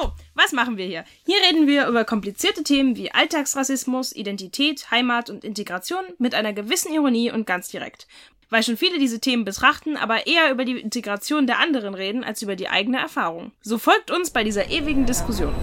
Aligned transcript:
So, 0.00 0.10
was 0.34 0.50
machen 0.50 0.76
wir 0.76 0.86
hier? 0.86 1.04
Hier 1.24 1.36
reden 1.46 1.68
wir 1.68 1.86
über 1.86 2.04
komplizierte 2.04 2.64
Themen 2.64 2.96
wie 2.96 3.12
Alltagsrassismus, 3.12 4.12
Identität, 4.12 4.90
Heimat 4.90 5.30
und 5.30 5.44
Integration 5.44 6.02
mit 6.18 6.34
einer 6.34 6.52
gewissen 6.52 6.92
Ironie 6.92 7.30
und 7.30 7.46
ganz 7.46 7.68
direkt. 7.68 8.08
Weil 8.50 8.64
schon 8.64 8.76
viele 8.76 8.98
diese 8.98 9.20
Themen 9.20 9.44
betrachten, 9.44 9.96
aber 9.96 10.26
eher 10.26 10.50
über 10.50 10.64
die 10.64 10.80
Integration 10.80 11.46
der 11.46 11.60
anderen 11.60 11.94
reden 11.94 12.24
als 12.24 12.42
über 12.42 12.56
die 12.56 12.68
eigene 12.68 12.98
Erfahrung. 12.98 13.52
So 13.60 13.78
folgt 13.78 14.10
uns 14.10 14.30
bei 14.30 14.42
dieser 14.42 14.68
ewigen 14.68 15.06
Diskussion. 15.06 15.54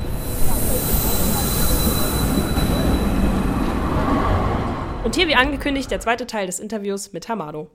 Und 5.03 5.13
hier 5.13 5.27
wie 5.27 5.36
angekündigt 5.36 5.91
der 5.91 6.00
zweite 6.00 6.25
Teil 6.25 6.45
des 6.45 6.61
Interviews 6.61 7.11
mit 7.11 7.27
Hamado. 7.27 7.70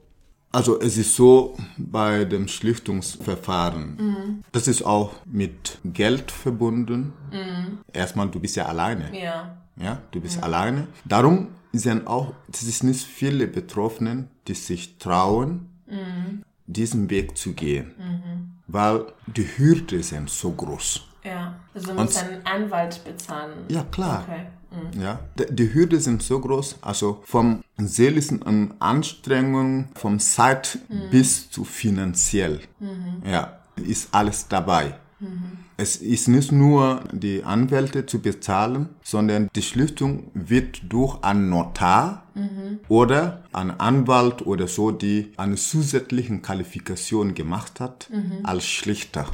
Also 0.51 0.79
es 0.79 0.97
ist 0.97 1.15
so 1.15 1.57
bei 1.77 2.25
dem 2.25 2.47
Schlichtungsverfahren, 2.47 3.97
mhm. 3.97 4.43
das 4.51 4.67
ist 4.67 4.83
auch 4.83 5.11
mit 5.25 5.77
Geld 5.83 6.31
verbunden. 6.31 7.13
Mhm. 7.31 7.79
Erstmal, 7.91 8.29
du 8.29 8.39
bist 8.39 8.55
ja 8.55 8.65
alleine. 8.65 9.09
Ja. 9.17 9.57
Ja, 9.79 10.01
du 10.11 10.21
bist 10.21 10.37
mhm. 10.37 10.43
alleine. 10.43 10.87
Darum 11.05 11.49
sind 11.73 12.07
auch, 12.07 12.33
es 12.51 12.63
ist 12.63 12.83
nicht 12.83 13.05
viele 13.05 13.47
Betroffenen, 13.47 14.29
die 14.47 14.55
sich 14.55 14.97
trauen, 14.97 15.69
mhm. 15.85 16.43
diesen 16.65 17.09
Weg 17.09 17.37
zu 17.37 17.53
gehen. 17.53 17.93
Mhm. 17.97 18.51
Weil 18.67 19.05
die 19.27 19.45
Hürden 19.57 20.01
sind 20.01 20.29
so 20.29 20.51
groß. 20.51 21.03
Ja, 21.23 21.55
also 21.73 21.87
du 21.87 22.01
musst 22.01 22.17
einen 22.17 22.45
Anwalt 22.45 23.03
bezahlen. 23.03 23.65
Ja, 23.69 23.83
klar. 23.83 24.23
Okay. 24.27 24.45
Mhm. 24.71 25.01
Ja, 25.01 25.19
die 25.49 25.73
Hürden 25.73 25.99
sind 25.99 26.23
so 26.23 26.39
groß, 26.39 26.77
also 26.81 27.21
vom 27.25 27.63
seelischen 27.77 28.41
Anstrengungen, 28.79 29.89
vom 29.95 30.19
Zeit 30.19 30.79
mhm. 30.89 31.09
bis 31.11 31.49
zu 31.49 31.63
finanziell. 31.63 32.61
Mhm. 32.79 33.23
Ja, 33.29 33.59
ist 33.75 34.09
alles 34.13 34.47
dabei. 34.47 34.95
Mhm. 35.19 35.59
Es 35.79 35.97
ist 35.97 36.27
nicht 36.27 36.51
nur 36.51 37.03
die 37.11 37.43
Anwälte 37.43 38.07
zu 38.07 38.19
bezahlen, 38.19 38.89
sondern 39.03 39.49
die 39.55 39.61
Schließung 39.61 40.31
wird 40.33 40.81
durch 40.91 41.23
einen 41.23 41.49
Notar 41.49 42.23
mhm. 42.33 42.79
oder 42.87 43.43
einen 43.53 43.79
Anwalt 43.79 44.45
oder 44.45 44.67
so, 44.67 44.89
die 44.89 45.33
eine 45.37 45.55
zusätzliche 45.55 46.39
Qualifikation 46.39 47.35
gemacht 47.35 47.79
hat, 47.79 48.09
mhm. 48.11 48.39
als 48.43 48.65
Schlichter. 48.65 49.27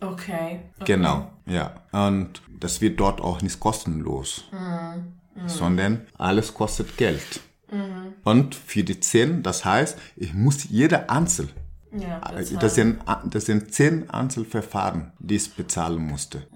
Okay. 0.00 0.60
okay. 0.78 0.84
Genau, 0.84 1.30
ja. 1.50 1.74
Und 1.92 2.42
das 2.58 2.80
wird 2.80 3.00
dort 3.00 3.20
auch 3.20 3.42
nicht 3.42 3.60
kostenlos, 3.60 4.44
mhm. 4.52 5.42
Mhm. 5.42 5.48
sondern 5.48 6.06
alles 6.18 6.54
kostet 6.54 6.96
Geld. 6.96 7.40
Mhm. 7.70 8.14
Und 8.24 8.54
für 8.54 8.82
die 8.82 9.00
zehn, 9.00 9.42
das 9.42 9.64
heißt, 9.64 9.98
ich 10.16 10.34
muss 10.34 10.64
jeder 10.64 11.10
einzeln 11.10 11.50
ja, 11.92 12.20
das, 12.20 12.52
das, 12.52 12.74
sind, 12.74 13.00
das 13.24 13.46
sind 13.46 13.74
zehn 13.74 14.08
Einzelverfahren, 14.10 15.12
die 15.18 15.36
ich 15.36 15.54
bezahlen 15.54 16.02
musste. 16.02 16.46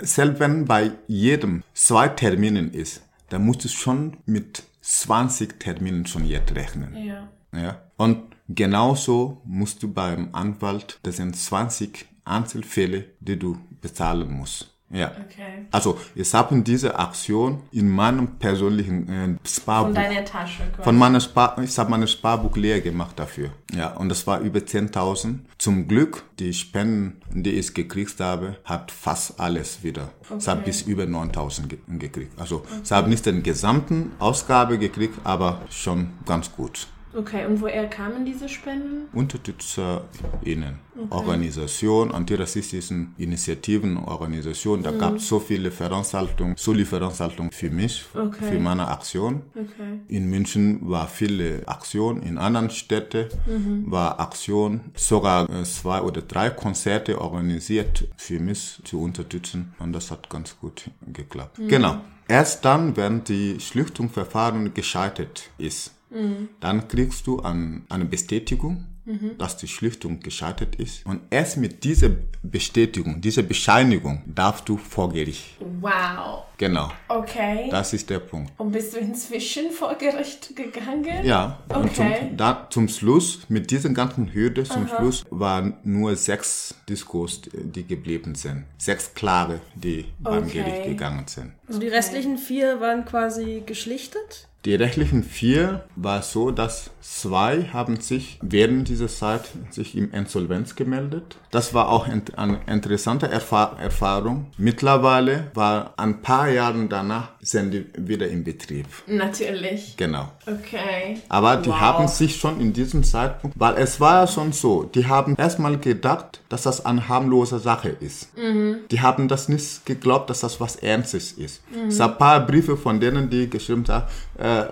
Selbst 0.00 0.40
wenn 0.40 0.64
bei 0.64 0.92
jedem 1.08 1.62
zwei 1.74 2.08
Terminen 2.08 2.72
ist, 2.72 3.02
dann 3.28 3.44
musst 3.44 3.64
du 3.64 3.68
schon 3.68 4.16
mit 4.26 4.62
20 4.80 5.60
Terminen 5.60 6.06
schon 6.06 6.24
jetzt 6.24 6.54
rechnen. 6.54 6.96
Ja. 6.96 7.28
Ja. 7.52 7.80
Und 7.96 8.22
genauso 8.48 9.40
musst 9.44 9.82
du 9.82 9.92
beim 9.92 10.30
Anwalt, 10.32 11.00
das 11.02 11.16
sind 11.16 11.36
20 11.36 12.06
Einzelfälle, 12.30 13.04
die 13.20 13.38
du 13.38 13.58
bezahlen 13.80 14.30
musst. 14.30 14.70
Ja. 14.92 15.12
Okay. 15.12 15.66
Also, 15.70 15.98
ich 16.16 16.34
habe 16.34 16.60
diese 16.62 16.98
Aktion 16.98 17.62
in 17.70 17.88
meinem 17.88 18.38
persönlichen 18.38 19.08
äh, 19.08 19.48
Sparbuch. 19.48 19.86
Von 19.86 19.94
deiner 19.94 20.24
Tasche 20.24 20.64
quasi. 20.72 20.82
Von 20.82 20.98
meiner 20.98 21.20
Spar 21.20 21.56
ich 21.62 21.78
habe 21.78 21.90
mein 21.90 22.06
Sparbuch 22.08 22.56
leer 22.56 22.80
gemacht 22.80 23.16
dafür. 23.16 23.50
Ja, 23.72 23.92
und 23.92 24.08
das 24.08 24.26
war 24.26 24.40
über 24.40 24.58
10.000. 24.58 25.38
Zum 25.58 25.86
Glück, 25.86 26.24
die 26.40 26.52
Spenden, 26.52 27.20
die 27.30 27.52
ich 27.52 27.72
gekriegt 27.72 28.18
habe, 28.18 28.56
hat 28.64 28.90
fast 28.90 29.38
alles 29.38 29.84
wieder. 29.84 30.10
Okay. 30.22 30.38
Ich 30.40 30.48
habe 30.48 30.62
bis 30.62 30.82
über 30.82 31.04
9.000 31.04 31.68
ge 31.68 31.78
gekriegt. 31.86 32.32
Also, 32.36 32.56
okay. 32.56 32.80
ich 32.82 32.90
habe 32.90 33.08
nicht 33.08 33.24
den 33.24 33.44
gesamten 33.44 34.10
Ausgabe 34.18 34.76
gekriegt, 34.76 35.20
aber 35.22 35.60
schon 35.70 36.10
ganz 36.26 36.50
gut. 36.50 36.88
Okay, 37.12 37.44
und 37.46 37.60
woher 37.60 37.88
kamen 37.88 38.24
diese 38.24 38.48
Spenden? 38.48 39.08
UnterstützerInnen, 39.12 40.78
okay. 40.96 41.06
Organisation, 41.10 42.12
antirassistischen 42.12 43.14
Initiativen, 43.18 43.96
Organisationen. 43.96 44.84
Da 44.84 44.92
mhm. 44.92 44.98
gab 44.98 45.16
es 45.16 45.28
so 45.28 45.40
viele 45.40 45.72
Veranstaltungen, 45.72 46.54
Soli-Veranstaltungen 46.56 47.50
für 47.50 47.70
mich, 47.70 48.04
okay. 48.14 48.52
für 48.52 48.60
meine 48.60 48.88
Aktion. 48.88 49.42
Okay. 49.54 50.00
In 50.06 50.30
München 50.30 50.88
war 50.88 51.08
viele 51.08 51.66
Aktionen, 51.66 52.22
in 52.22 52.38
anderen 52.38 52.70
Städten 52.70 53.26
mhm. 53.46 53.90
war 53.90 54.20
Aktion, 54.20 54.80
sogar 54.94 55.50
äh, 55.50 55.64
zwei 55.64 56.02
oder 56.02 56.22
drei 56.22 56.50
Konzerte 56.50 57.20
organisiert 57.20 58.08
für 58.16 58.38
mich 58.38 58.80
zu 58.84 59.00
unterstützen 59.00 59.74
und 59.80 59.92
das 59.92 60.12
hat 60.12 60.30
ganz 60.30 60.56
gut 60.60 60.90
geklappt. 61.12 61.58
Mhm. 61.58 61.68
Genau. 61.68 62.00
Erst 62.28 62.64
dann, 62.64 62.96
wenn 62.96 63.24
die 63.24 63.58
Schlichtungsverfahren 63.58 64.72
gescheitert 64.72 65.50
ist, 65.58 65.96
Mhm. 66.10 66.48
Dann 66.60 66.88
kriegst 66.88 67.26
du 67.26 67.40
an, 67.40 67.84
eine 67.88 68.04
Bestätigung, 68.04 68.84
mhm. 69.04 69.38
dass 69.38 69.56
die 69.56 69.68
Schlichtung 69.68 70.20
gescheitert 70.20 70.76
ist. 70.76 71.04
Und 71.06 71.20
erst 71.30 71.56
mit 71.56 71.84
dieser 71.84 72.10
Bestätigung, 72.42 73.20
dieser 73.20 73.42
Bescheinigung 73.42 74.22
darfst 74.26 74.68
du 74.68 74.76
vor 74.76 75.12
Gericht. 75.12 75.56
Wow. 75.80 76.44
Genau. 76.58 76.90
Okay. 77.08 77.68
Das 77.70 77.92
ist 77.94 78.10
der 78.10 78.18
Punkt. 78.18 78.52
Und 78.58 78.72
bist 78.72 78.94
du 78.94 78.98
inzwischen 78.98 79.70
vor 79.70 79.94
Gericht 79.94 80.54
gegangen? 80.54 81.24
Ja. 81.24 81.60
Okay. 81.68 81.80
Und 81.80 81.96
zum, 81.96 82.36
da, 82.36 82.66
zum 82.68 82.88
Schluss, 82.88 83.46
mit 83.48 83.70
diesen 83.70 83.94
ganzen 83.94 84.32
Hürden, 84.32 84.66
zum 84.66 84.84
Aha. 84.84 84.96
Schluss 84.96 85.24
waren 85.30 85.78
nur 85.84 86.16
sechs 86.16 86.74
Diskurs, 86.88 87.40
die 87.52 87.86
geblieben 87.86 88.34
sind. 88.34 88.64
Sechs 88.76 89.14
Klare, 89.14 89.60
die 89.74 90.06
beim 90.18 90.44
okay. 90.44 90.62
Gericht 90.62 90.84
gegangen 90.84 91.26
sind. 91.26 91.52
Also 91.66 91.80
die 91.80 91.88
restlichen 91.88 92.36
vier 92.36 92.80
waren 92.80 93.06
quasi 93.06 93.62
geschlichtet? 93.64 94.49
Die 94.66 94.74
rechtlichen 94.74 95.22
vier 95.22 95.86
war 95.96 96.20
so, 96.20 96.50
dass 96.50 96.90
zwei 97.00 97.64
haben 97.72 97.98
sich 97.98 98.38
während 98.42 98.88
dieser 98.88 99.08
Zeit 99.08 99.48
sich 99.70 99.96
im 99.96 100.12
Insolvenz 100.12 100.76
gemeldet. 100.76 101.38
Das 101.50 101.72
war 101.72 101.88
auch 101.88 102.06
eine 102.06 102.60
interessante 102.66 103.26
Erfahrung. 103.30 104.48
Mittlerweile 104.58 105.50
war 105.54 105.94
ein 105.96 106.20
paar 106.20 106.50
Jahren 106.50 106.90
danach 106.90 107.30
sind 107.42 107.72
die 107.72 107.86
wieder 107.96 108.28
im 108.28 108.44
Betrieb. 108.44 108.86
Natürlich. 109.06 109.96
Genau. 109.96 110.30
Okay. 110.46 111.18
Aber 111.28 111.56
die 111.56 111.70
wow. 111.70 111.80
haben 111.80 112.08
sich 112.08 112.36
schon 112.36 112.60
in 112.60 112.72
diesem 112.72 113.02
Zeitpunkt, 113.02 113.58
weil 113.58 113.76
es 113.76 113.98
war 113.98 114.20
ja 114.20 114.26
schon 114.26 114.52
so, 114.52 114.84
die 114.84 115.06
haben 115.06 115.36
erstmal 115.36 115.78
gedacht, 115.78 116.40
dass 116.48 116.62
das 116.62 116.84
eine 116.84 117.08
harmlose 117.08 117.58
Sache 117.58 117.88
ist. 117.88 118.36
Mhm. 118.36 118.80
Die 118.90 119.00
haben 119.00 119.28
das 119.28 119.48
nicht 119.48 119.86
geglaubt, 119.86 120.28
dass 120.28 120.40
das 120.40 120.60
was 120.60 120.76
Ernstes 120.76 121.32
ist. 121.32 121.62
Mhm. 121.70 121.88
Es 121.88 122.00
ein 122.00 122.18
paar 122.18 122.46
Briefe 122.46 122.76
von 122.76 123.00
denen, 123.00 123.30
die 123.30 123.48
geschrieben 123.48 123.84
haben, 123.88 124.06
äh, 124.38 124.66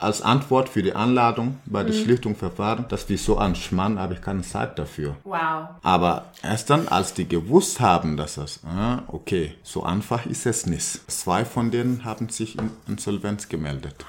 als 0.00 0.22
Antwort 0.22 0.68
für 0.68 0.82
die 0.82 0.94
Anladung 0.94 1.58
bei 1.66 1.82
der 1.82 1.94
mhm. 1.94 2.02
Schlichtungsverfahren, 2.02 2.86
dass 2.88 3.08
wir 3.08 3.18
so 3.18 3.38
ein 3.38 3.54
Schmann, 3.54 3.98
habe 3.98 4.14
ich 4.14 4.22
keine 4.22 4.42
Zeit 4.42 4.78
dafür. 4.78 5.16
Wow. 5.24 5.68
Aber 5.82 6.26
erst 6.42 6.70
dann, 6.70 6.88
als 6.88 7.14
die 7.14 7.28
gewusst 7.28 7.80
haben, 7.80 8.16
dass 8.16 8.36
das, 8.36 8.60
ah, 8.64 9.02
okay, 9.08 9.54
so 9.62 9.82
einfach 9.82 10.26
ist 10.26 10.46
es 10.46 10.66
nicht. 10.66 11.10
Zwei 11.10 11.44
von 11.44 11.70
denen 11.70 12.04
haben 12.04 12.28
sich 12.28 12.58
in 12.58 12.70
Insolvenz 12.86 13.48
gemeldet. 13.48 14.04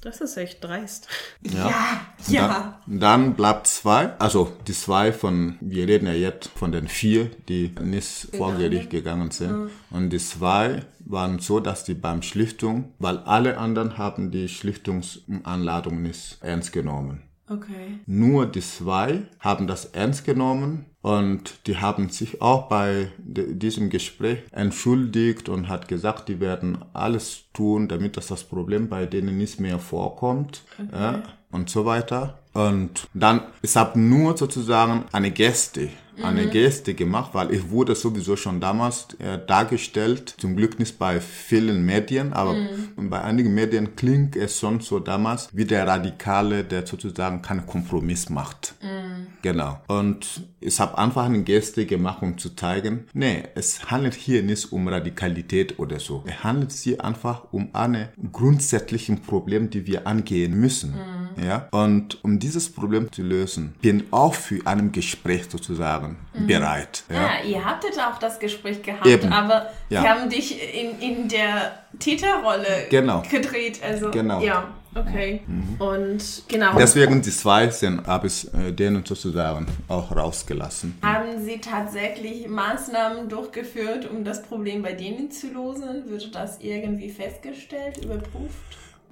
Das 0.00 0.22
ist 0.22 0.36
echt 0.38 0.64
dreist. 0.64 1.08
Ja, 1.42 1.52
ja. 1.52 2.02
ja. 2.28 2.80
Dann, 2.86 3.00
dann, 3.00 3.34
bleibt 3.34 3.66
zwei, 3.66 4.16
also 4.18 4.50
die 4.66 4.72
zwei 4.72 5.12
von, 5.12 5.58
wir 5.60 5.86
reden 5.86 6.06
ja 6.06 6.14
jetzt 6.14 6.48
von 6.48 6.72
den 6.72 6.88
vier, 6.88 7.30
die 7.48 7.74
nicht 7.82 8.34
vor 8.34 8.54
Gericht 8.54 8.88
gegangen 8.88 9.30
sind. 9.30 9.52
Mhm. 9.52 9.70
Und 9.90 10.10
die 10.10 10.18
zwei 10.18 10.84
waren 11.00 11.38
so, 11.38 11.60
dass 11.60 11.84
die 11.84 11.94
beim 11.94 12.22
Schlichtung, 12.22 12.94
weil 12.98 13.18
alle 13.18 13.58
anderen 13.58 13.98
haben 13.98 14.30
die 14.30 14.48
Schlichtungsanladung 14.48 16.00
nicht 16.02 16.38
ernst 16.40 16.72
genommen. 16.72 17.22
Okay. 17.48 17.98
Nur 18.06 18.46
die 18.46 18.60
zwei 18.60 19.24
haben 19.40 19.66
das 19.66 19.86
ernst 19.86 20.24
genommen 20.24 20.86
Und 21.02 21.66
die 21.66 21.78
haben 21.78 22.10
sich 22.10 22.42
auch 22.42 22.68
bei 22.68 23.10
diesem 23.18 23.88
Gespräch 23.88 24.40
entschuldigt 24.52 25.48
und 25.48 25.68
hat 25.68 25.88
gesagt, 25.88 26.28
die 26.28 26.40
werden 26.40 26.78
alles 26.92 27.44
tun, 27.54 27.88
damit 27.88 28.18
das, 28.18 28.26
das 28.26 28.44
Problem 28.44 28.88
bei 28.88 29.06
denen 29.06 29.38
nicht 29.38 29.60
mehr 29.60 29.78
vorkommt. 29.78 30.62
Okay. 30.78 30.88
Ja, 30.92 31.22
und 31.50 31.70
so 31.70 31.86
weiter. 31.86 32.38
Und 32.52 33.08
dann, 33.14 33.42
ich 33.62 33.76
habe 33.76 33.98
nur 33.98 34.36
sozusagen 34.36 35.04
eine 35.12 35.30
Geste 35.30 35.88
eine 36.22 36.42
mhm. 36.46 36.50
Geste 36.50 36.94
gemacht, 36.94 37.30
weil 37.34 37.52
ich 37.52 37.70
wurde 37.70 37.94
sowieso 37.94 38.36
schon 38.36 38.60
damals 38.60 39.08
äh, 39.18 39.38
dargestellt, 39.46 40.34
zum 40.38 40.56
Glück 40.56 40.78
nicht 40.78 40.98
bei 40.98 41.20
vielen 41.20 41.84
Medien, 41.84 42.32
aber 42.32 42.54
mhm. 42.54 43.10
bei 43.10 43.22
einigen 43.22 43.54
Medien 43.54 43.96
klingt 43.96 44.36
es 44.36 44.58
schon 44.58 44.80
so 44.80 44.98
damals 44.98 45.48
wie 45.52 45.64
der 45.64 45.86
Radikale, 45.86 46.64
der 46.64 46.86
sozusagen 46.86 47.42
keinen 47.42 47.66
Kompromiss 47.66 48.28
macht. 48.28 48.74
Mhm. 48.82 49.26
Genau. 49.42 49.80
Und 49.88 50.42
ich 50.60 50.78
habe 50.80 50.89
einfach 50.94 51.24
eine 51.24 51.42
gemacht, 51.42 52.22
um 52.22 52.38
zu 52.38 52.54
zeigen, 52.54 53.06
nee, 53.12 53.44
es 53.54 53.90
handelt 53.90 54.14
hier 54.14 54.42
nicht 54.42 54.72
um 54.72 54.88
Radikalität 54.88 55.78
oder 55.78 55.98
so. 55.98 56.24
Es 56.26 56.42
handelt 56.44 56.72
hier 56.72 57.04
einfach 57.04 57.44
um 57.52 57.70
eine 57.72 58.10
grundsätzliche 58.32 59.16
Problem, 59.16 59.70
die 59.70 59.86
wir 59.86 60.06
angehen 60.06 60.58
müssen. 60.60 60.92
Mhm. 60.92 61.44
Ja? 61.44 61.68
Und 61.70 62.22
um 62.24 62.38
dieses 62.38 62.70
Problem 62.70 63.10
zu 63.12 63.22
lösen, 63.22 63.74
bin 63.80 64.04
auch 64.10 64.34
für 64.34 64.66
ein 64.66 64.92
Gespräch 64.92 65.44
sozusagen 65.48 66.16
mhm. 66.34 66.46
bereit. 66.46 67.04
Ja? 67.08 67.16
ja, 67.16 67.44
ihr 67.48 67.64
habtet 67.64 67.98
auch 67.98 68.18
das 68.18 68.38
Gespräch 68.38 68.82
gehabt, 68.82 69.06
Eben. 69.06 69.32
aber 69.32 69.66
ja. 69.88 70.02
sie 70.02 70.08
haben 70.08 70.30
dich 70.30 70.58
in, 70.74 70.98
in 71.00 71.28
der 71.28 71.80
Täterrolle 71.98 72.86
genau. 72.90 73.22
gedreht. 73.30 73.80
Also, 73.82 74.10
genau. 74.10 74.40
Ja. 74.40 74.68
Okay. 74.94 75.42
Mhm. 75.46 75.80
Und 75.80 76.42
genau. 76.48 76.76
Deswegen 76.76 77.22
die 77.22 77.30
zwei 77.30 77.70
sind, 77.70 78.06
habe 78.06 78.26
ich 78.26 78.52
äh, 78.52 78.72
denen 78.72 79.04
sozusagen 79.04 79.66
auch 79.88 80.14
rausgelassen. 80.14 80.98
Haben 81.02 81.42
Sie 81.44 81.58
tatsächlich 81.58 82.48
Maßnahmen 82.48 83.28
durchgeführt, 83.28 84.10
um 84.10 84.24
das 84.24 84.42
Problem 84.42 84.82
bei 84.82 84.92
denen 84.92 85.30
zu 85.30 85.48
lösen? 85.48 86.10
Wird 86.10 86.34
das 86.34 86.58
irgendwie 86.60 87.10
festgestellt, 87.10 87.98
überprüft? 88.04 88.56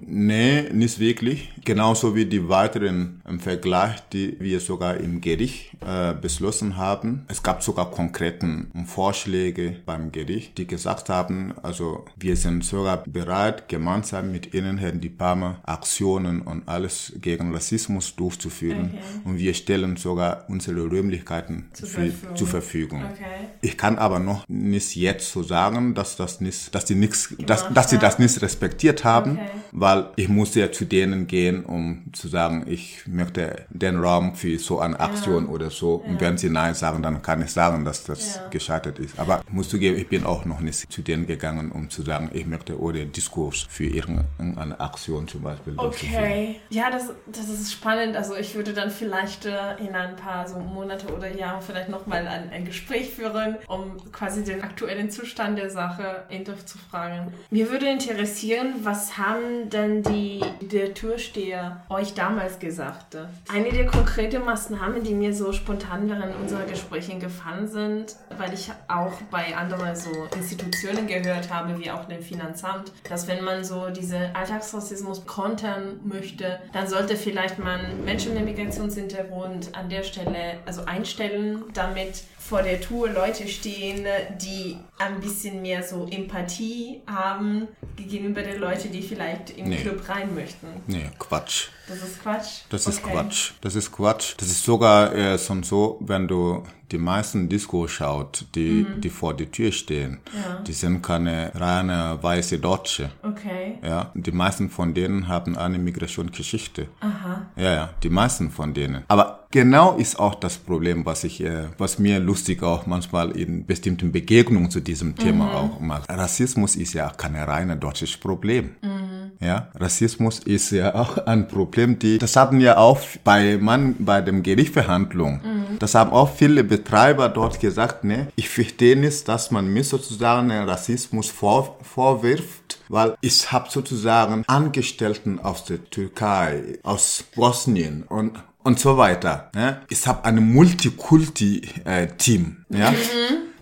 Nee, 0.01 0.69
nicht 0.71 0.99
wirklich. 0.99 1.51
Genauso 1.65 2.15
wie 2.15 2.25
die 2.25 2.47
weiteren 2.49 3.21
im 3.27 3.39
Vergleich, 3.39 3.99
die 4.11 4.37
wir 4.39 4.59
sogar 4.59 4.97
im 4.97 5.21
Gericht 5.21 5.71
äh, 5.85 6.13
beschlossen 6.13 6.77
haben. 6.77 7.25
Es 7.27 7.43
gab 7.43 7.63
sogar 7.63 7.91
konkreten 7.91 8.71
Vorschläge 8.85 9.75
beim 9.85 10.11
Gericht, 10.11 10.57
die 10.57 10.67
gesagt 10.67 11.09
haben, 11.09 11.53
also 11.61 12.05
wir 12.17 12.35
sind 12.35 12.63
sogar 12.63 13.03
bereit, 13.05 13.67
gemeinsam 13.67 14.31
mit 14.31 14.53
Ihnen, 14.53 14.77
Herrn 14.77 15.01
Dipama, 15.01 15.59
Aktionen 15.63 16.41
und 16.41 16.67
alles 16.67 17.13
gegen 17.21 17.53
Rassismus 17.53 18.15
durchzuführen. 18.15 18.91
Okay. 18.93 19.03
Und 19.25 19.37
wir 19.37 19.53
stellen 19.53 19.95
sogar 19.97 20.45
unsere 20.47 20.81
Räumlichkeiten 20.81 21.69
zur 21.73 21.87
Verfügung. 21.87 22.35
Zur 22.35 22.47
Verfügung. 22.47 23.03
Okay. 23.03 23.25
Ich 23.61 23.77
kann 23.77 23.97
aber 23.97 24.19
noch 24.19 24.47
nicht 24.47 24.95
jetzt 24.95 25.31
so 25.31 25.43
sagen, 25.43 25.93
dass 25.93 26.15
das 26.15 26.41
nicht, 26.41 26.73
dass 26.73 26.85
die 26.85 26.95
nichts, 26.95 27.35
dass, 27.39 27.71
dass 27.73 27.89
sie 27.89 27.97
das 27.97 28.19
nicht 28.19 28.41
respektiert 28.41 29.03
haben, 29.03 29.33
okay. 29.33 29.49
Weil 29.71 30.07
ich 30.15 30.29
musste 30.29 30.59
ja 30.59 30.71
zu 30.71 30.85
denen 30.85 31.27
gehen, 31.27 31.65
um 31.65 32.03
zu 32.13 32.27
sagen, 32.27 32.65
ich 32.67 33.03
möchte 33.07 33.65
den 33.69 33.99
Raum 33.99 34.35
für 34.35 34.57
so 34.59 34.79
eine 34.79 34.99
Aktion 34.99 35.45
ja. 35.45 35.51
oder 35.51 35.69
so. 35.69 36.01
Ja. 36.03 36.11
Und 36.11 36.21
wenn 36.21 36.37
sie 36.37 36.49
Nein 36.49 36.73
sagen, 36.73 37.01
dann 37.01 37.21
kann 37.21 37.41
ich 37.41 37.51
sagen, 37.51 37.85
dass 37.85 38.03
das 38.03 38.37
ja. 38.37 38.47
gescheitert 38.49 38.99
ist. 38.99 39.19
Aber 39.19 39.41
musst 39.51 39.71
du 39.73 39.79
geben, 39.79 39.97
ich 39.97 40.07
bin 40.07 40.25
auch 40.25 40.45
noch 40.45 40.59
nicht 40.59 40.91
zu 40.91 41.01
denen 41.01 41.27
gegangen, 41.27 41.71
um 41.71 41.89
zu 41.89 42.01
sagen, 42.01 42.29
ich 42.33 42.45
möchte 42.45 42.79
oder 42.79 43.05
Diskurs 43.05 43.65
für 43.69 43.85
irgendeine 43.85 44.79
Aktion 44.79 45.27
zum 45.27 45.41
Beispiel. 45.41 45.73
Okay. 45.77 46.59
Ja, 46.69 46.89
das, 46.89 47.13
das 47.27 47.49
ist 47.49 47.71
spannend. 47.71 48.15
Also 48.15 48.35
ich 48.35 48.55
würde 48.55 48.73
dann 48.73 48.91
vielleicht 48.91 49.45
äh, 49.45 49.77
in 49.79 49.95
ein 49.95 50.15
paar 50.15 50.47
so 50.47 50.59
Monate 50.59 51.13
oder 51.13 51.29
Jahre 51.35 51.61
vielleicht 51.61 51.89
nochmal 51.89 52.27
ein, 52.27 52.49
ein 52.49 52.65
Gespräch 52.65 53.09
führen, 53.11 53.57
um 53.67 53.97
quasi 54.11 54.43
den 54.43 54.61
aktuellen 54.61 55.09
Zustand 55.09 55.57
der 55.57 55.69
Sache 55.69 56.23
zu 56.65 56.77
fragen. 56.77 57.33
Mir 57.49 57.69
würde 57.69 57.89
interessieren, 57.89 58.75
was 58.83 59.17
haben 59.17 59.58
denn 59.67 59.89
denn 59.89 60.03
die, 60.03 60.41
der 60.61 60.93
Türsteher 60.93 61.83
euch 61.89 62.13
damals 62.13 62.59
gesagt? 62.59 63.17
Eine 63.51 63.71
der 63.71 63.85
konkreten 63.87 64.45
Maßnahmen, 64.45 65.03
die 65.03 65.13
mir 65.13 65.33
so 65.33 65.51
spontan 65.51 66.09
während 66.09 66.35
unserer 66.35 66.65
Gespräche 66.65 67.17
gefallen 67.17 67.67
sind, 67.67 68.15
weil 68.37 68.53
ich 68.53 68.71
auch 68.87 69.13
bei 69.31 69.55
anderen 69.55 69.95
so 69.95 70.09
Institutionen 70.35 71.07
gehört 71.07 71.51
habe, 71.53 71.79
wie 71.79 71.91
auch 71.91 72.05
dem 72.05 72.21
Finanzamt, 72.21 72.91
dass 73.09 73.27
wenn 73.27 73.43
man 73.43 73.63
so 73.63 73.89
diese 73.89 74.33
Alltagsrassismus 74.35 75.25
kontern 75.25 75.99
möchte, 76.03 76.59
dann 76.73 76.87
sollte 76.87 77.15
vielleicht 77.15 77.59
man 77.59 78.03
Menschen 78.05 78.33
mit 78.33 78.45
Migrationshintergrund 78.45 79.75
an 79.75 79.89
der 79.89 80.03
Stelle 80.03 80.59
also 80.65 80.85
einstellen, 80.85 81.63
damit 81.73 82.23
vor 82.49 82.63
der 82.63 82.81
Tour 82.81 83.09
Leute 83.09 83.47
stehen, 83.47 84.07
die 84.41 84.75
ein 84.97 85.21
bisschen 85.21 85.61
mehr 85.61 85.83
so 85.83 86.07
Empathie 86.09 87.03
haben 87.05 87.67
gegenüber 87.95 88.41
den 88.41 88.59
Leuten, 88.59 88.91
die 88.91 89.03
vielleicht 89.03 89.51
im 89.51 89.69
nee. 89.69 89.77
Club 89.77 90.09
rein 90.09 90.33
möchten. 90.33 90.67
Nee, 90.87 91.11
Quatsch. 91.19 91.67
Das 91.89 92.03
ist 92.03 92.21
Quatsch? 92.21 92.61
Das 92.69 92.85
ist 92.85 93.03
okay. 93.03 93.13
Quatsch. 93.13 93.51
Das 93.61 93.75
ist 93.75 93.91
Quatsch. 93.91 94.35
Das 94.37 94.47
ist 94.47 94.63
sogar 94.63 95.15
äh, 95.15 95.39
schon 95.39 95.63
so, 95.63 95.97
wenn 96.01 96.27
du 96.27 96.63
die 96.91 96.99
meisten 96.99 97.49
Disco 97.49 97.87
schaut, 97.87 98.45
die, 98.53 98.85
mhm. 98.87 99.01
die 99.01 99.09
vor 99.09 99.35
der 99.35 99.51
Tür 99.51 99.71
stehen, 99.71 100.19
ja. 100.33 100.61
die 100.61 100.73
sind 100.73 101.01
keine 101.01 101.51
reine 101.55 102.19
weiße 102.21 102.59
Deutsche. 102.59 103.11
Okay. 103.23 103.79
Ja, 103.83 104.11
die 104.13 104.31
meisten 104.31 104.69
von 104.69 104.93
denen 104.93 105.27
haben 105.27 105.57
eine 105.57 105.79
Migrationsgeschichte. 105.79 106.87
Aha. 106.99 107.47
Ja, 107.55 107.73
ja, 107.73 107.89
die 108.03 108.09
meisten 108.09 108.51
von 108.51 108.73
denen. 108.73 109.03
Aber 109.07 109.47
genau 109.51 109.97
ist 109.97 110.19
auch 110.19 110.35
das 110.35 110.57
Problem, 110.57 111.05
was 111.05 111.23
ich, 111.23 111.41
äh, 111.41 111.69
was 111.77 111.99
mir 111.99 112.19
lustig 112.19 112.61
auch 112.63 112.85
manchmal 112.85 113.31
in 113.31 113.65
bestimmten 113.65 114.11
Begegnungen 114.11 114.69
zu 114.69 114.79
diesem 114.79 115.15
Thema 115.15 115.45
mhm. 115.45 115.51
auch 115.51 115.79
macht. 115.79 116.09
Rassismus 116.09 116.75
ist 116.75 116.93
ja 116.93 117.09
kein 117.09 117.35
reiner 117.35 117.75
deutsches 117.75 118.15
Problem. 118.17 118.75
Mhm. 118.81 119.18
Ja, 119.41 119.69
Rassismus 119.75 120.39
ist 120.39 120.71
ja 120.71 120.95
auch 120.95 121.17
ein 121.25 121.47
Problem, 121.47 121.97
die, 121.97 122.17
das 122.17 122.35
haben 122.35 122.59
ja 122.59 122.77
auch 122.77 122.99
bei 123.23 123.57
man, 123.57 123.95
bei 123.99 124.21
dem 124.21 124.43
Gerichtsverhandlung, 124.43 125.41
mhm. 125.43 125.79
das 125.79 125.95
haben 125.95 126.11
auch 126.11 126.35
viele 126.35 126.63
Betreiber 126.63 127.29
dort 127.29 127.59
gesagt, 127.59 128.03
ne, 128.03 128.27
ich 128.35 128.49
verstehe 128.49 128.97
nicht, 128.97 129.27
dass 129.27 129.51
man 129.51 129.67
mir 129.67 129.83
sozusagen 129.83 130.51
Rassismus 130.51 131.29
vor, 131.29 131.77
vorwirft, 131.83 132.79
weil 132.89 133.15
ich 133.21 133.51
habe 133.51 133.69
sozusagen 133.69 134.43
Angestellten 134.47 135.39
aus 135.39 135.63
der 135.63 135.89
Türkei, 135.89 136.79
aus 136.83 137.23
Bosnien 137.35 138.03
und 138.03 138.39
und 138.61 138.77
so 138.79 138.97
weiter. 138.97 139.49
Ne? 139.55 139.81
Ich 139.89 140.05
habe 140.05 140.25
ein 140.25 140.53
Multikulti-Team. 140.53 142.65
Äh, 142.71 142.77
ja? 142.77 142.91
Mhm. 142.91 142.95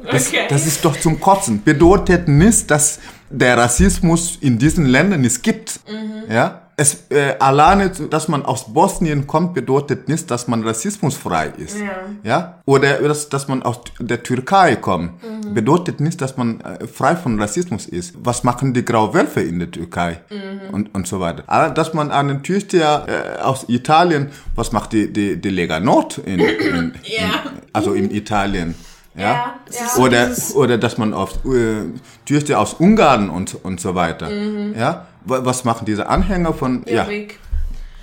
Das, 0.03 0.27
okay. 0.27 0.45
das 0.49 0.67
ist 0.67 0.85
doch 0.85 0.99
zum 0.99 1.19
Kotzen. 1.19 1.63
Bedeutet 1.63 2.27
nicht, 2.27 2.69
dass 2.69 2.99
der 3.29 3.57
Rassismus 3.57 4.37
in 4.41 4.57
diesen 4.57 4.85
Ländern 4.85 5.23
es 5.23 5.41
gibt. 5.41 5.79
Mhm. 5.89 6.31
Ja? 6.31 6.61
Es 6.79 7.09
äh, 7.09 7.33
alleine, 7.39 7.89
dass 7.89 8.27
man 8.27 8.45
aus 8.45 8.71
Bosnien 8.71 9.25
kommt, 9.25 9.55
bedeutet 9.55 10.07
nicht, 10.07 10.29
dass 10.29 10.47
man 10.47 10.63
rassismusfrei 10.63 11.51
ist. 11.57 11.77
Ja. 11.79 11.89
ja? 12.23 12.61
Oder 12.65 13.01
dass, 13.01 13.29
dass 13.29 13.47
man 13.47 13.63
aus 13.63 13.79
der 13.99 14.21
Türkei 14.21 14.75
kommt, 14.75 15.13
mhm. 15.23 15.55
bedeutet 15.55 15.99
nicht, 15.99 16.21
dass 16.21 16.37
man 16.37 16.61
äh, 16.61 16.85
frei 16.85 17.15
von 17.15 17.41
Rassismus 17.41 17.87
ist. 17.87 18.13
Was 18.19 18.43
machen 18.43 18.75
die 18.75 18.85
Grauwölfe 18.85 19.41
in 19.41 19.57
der 19.57 19.71
Türkei 19.71 20.21
mhm. 20.29 20.73
und, 20.73 20.93
und 20.93 21.07
so 21.07 21.19
weiter. 21.19 21.43
Aber 21.47 21.73
dass 21.73 21.95
man 21.95 22.11
einen 22.11 22.43
Türsteher 22.43 23.05
äh, 23.07 23.41
aus 23.41 23.65
Italien, 23.69 24.29
was 24.53 24.71
macht 24.71 24.93
die, 24.93 25.11
die, 25.11 25.41
die 25.41 25.49
Lega 25.49 25.79
Nord 25.79 26.19
in, 26.19 26.39
in, 26.39 26.93
ja. 27.03 27.25
in 27.25 27.61
also 27.73 27.93
in 27.93 28.11
Italien? 28.11 28.75
Ja, 29.17 29.55
ja, 29.71 29.95
Oder, 29.97 30.31
oder 30.53 30.77
dass 30.77 30.97
man 30.97 31.13
auf 31.13 31.43
äh, 31.45 31.85
Türste 32.25 32.59
aus 32.59 32.75
Ungarn 32.75 33.29
und, 33.29 33.55
und 33.65 33.79
so 33.79 33.95
weiter. 33.95 34.29
Mhm. 34.29 34.75
Ja, 34.77 35.07
was 35.25 35.63
machen 35.63 35.85
diese 35.85 36.07
Anhänger 36.07 36.53
von. 36.53 36.83
Ja. 36.87 37.07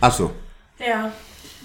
Achso. 0.00 0.32
Ja. 0.78 1.12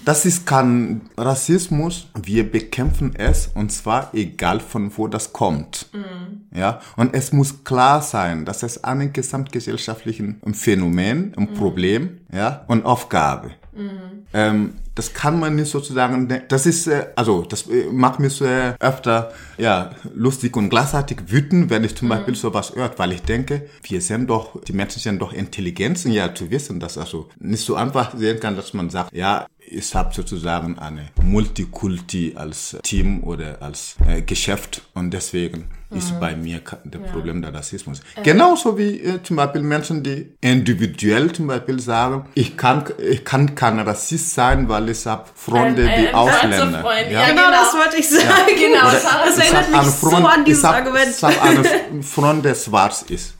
Das 0.04 0.24
ist 0.24 0.46
kein 0.46 1.02
Rassismus. 1.16 2.08
Wir 2.14 2.50
bekämpfen 2.50 3.14
es 3.16 3.50
und 3.54 3.70
zwar 3.70 4.14
egal 4.14 4.60
von 4.60 4.96
wo 4.96 5.08
das 5.08 5.32
kommt. 5.32 5.90
Mhm. 5.92 6.58
Ja, 6.58 6.80
und 6.96 7.14
es 7.14 7.32
muss 7.32 7.64
klar 7.64 8.00
sein, 8.00 8.44
dass 8.44 8.62
es 8.62 8.82
ein 8.82 9.12
gesamtgesellschaftliches 9.12 10.36
Phänomen, 10.52 11.34
ein 11.36 11.50
mhm. 11.50 11.54
Problem, 11.54 12.20
ja, 12.32 12.64
und 12.66 12.86
Aufgabe. 12.86 13.50
Mhm. 13.80 14.26
Ähm, 14.32 14.74
das 14.94 15.14
kann 15.14 15.40
man 15.40 15.54
nicht 15.54 15.70
sozusagen, 15.70 16.28
das 16.48 16.66
ist, 16.66 16.86
äh, 16.86 17.06
also 17.16 17.42
das 17.42 17.68
äh, 17.68 17.86
macht 17.90 18.20
mich 18.20 18.34
so 18.34 18.44
äh, 18.44 18.74
öfter 18.80 19.32
ja, 19.56 19.92
lustig 20.14 20.56
und 20.56 20.68
gleichzeitig 20.68 21.18
wütend, 21.28 21.70
wenn 21.70 21.84
ich 21.84 21.96
zum 21.96 22.08
mhm. 22.08 22.10
Beispiel 22.10 22.34
sowas 22.34 22.74
hört, 22.74 22.98
weil 22.98 23.12
ich 23.12 23.22
denke, 23.22 23.68
wir 23.82 24.00
sind 24.02 24.28
doch, 24.28 24.60
die 24.62 24.72
Menschen 24.72 25.00
sind 25.00 25.20
doch 25.20 25.32
Intelligenzen, 25.32 26.12
ja 26.12 26.34
zu 26.34 26.50
wissen, 26.50 26.80
dass 26.80 26.98
also 26.98 27.28
nicht 27.38 27.64
so 27.64 27.76
einfach 27.76 28.14
sehen 28.16 28.40
kann, 28.40 28.56
dass 28.56 28.74
man 28.74 28.90
sagt, 28.90 29.14
ja, 29.14 29.46
ich 29.70 29.94
habe 29.94 30.12
sozusagen 30.12 30.78
eine 30.78 31.08
Multikulti 31.22 32.34
als 32.36 32.76
Team 32.82 33.22
oder 33.24 33.58
als 33.60 33.96
äh, 34.06 34.22
Geschäft 34.22 34.82
und 34.94 35.12
deswegen 35.12 35.68
ist 35.90 36.20
bei 36.20 36.36
mir 36.36 36.60
das 36.84 37.02
Problem 37.10 37.42
der 37.42 37.52
Rassismus. 37.52 38.00
Genauso 38.22 38.78
wie 38.78 39.00
äh, 39.00 39.22
zum 39.24 39.36
Beispiel 39.36 39.62
Menschen, 39.62 40.04
die 40.04 40.34
individuell 40.40 41.32
zum 41.32 41.48
Beispiel 41.48 41.80
sagen, 41.80 42.26
ich 42.34 42.56
kann, 42.56 42.84
ich 42.98 43.24
kann 43.24 43.54
kein 43.56 43.80
Rassist 43.80 44.32
sein, 44.34 44.68
weil 44.68 44.88
ich 44.88 45.04
habe 45.06 45.24
Freunde, 45.34 45.90
die 45.98 46.14
Ausländer. 46.14 46.80
Freund, 46.80 47.10
Ja? 47.10 47.22
ja. 47.22 47.28
Genau, 47.30 47.42
genau. 47.46 47.50
das 47.50 47.74
wollte 47.74 47.96
ich 47.96 48.08
sagen. 48.08 48.26
Genau, 48.60 48.88
Oder 48.88 49.00
das 49.24 49.38
ich 49.38 49.44
erinnert 49.44 49.70
mich 49.70 49.80
einen 49.80 49.90
so 49.90 50.16
an 50.16 50.44
dieses 50.44 50.62
ich 50.62 50.68
hab, 50.68 50.76
Argument. 50.76 51.08
Ich 51.10 51.22
habe 51.22 51.70
einen 51.90 52.02
Freund, 52.02 52.44
der 52.44 52.54
schwarz 52.54 53.02
ist. 53.08 53.34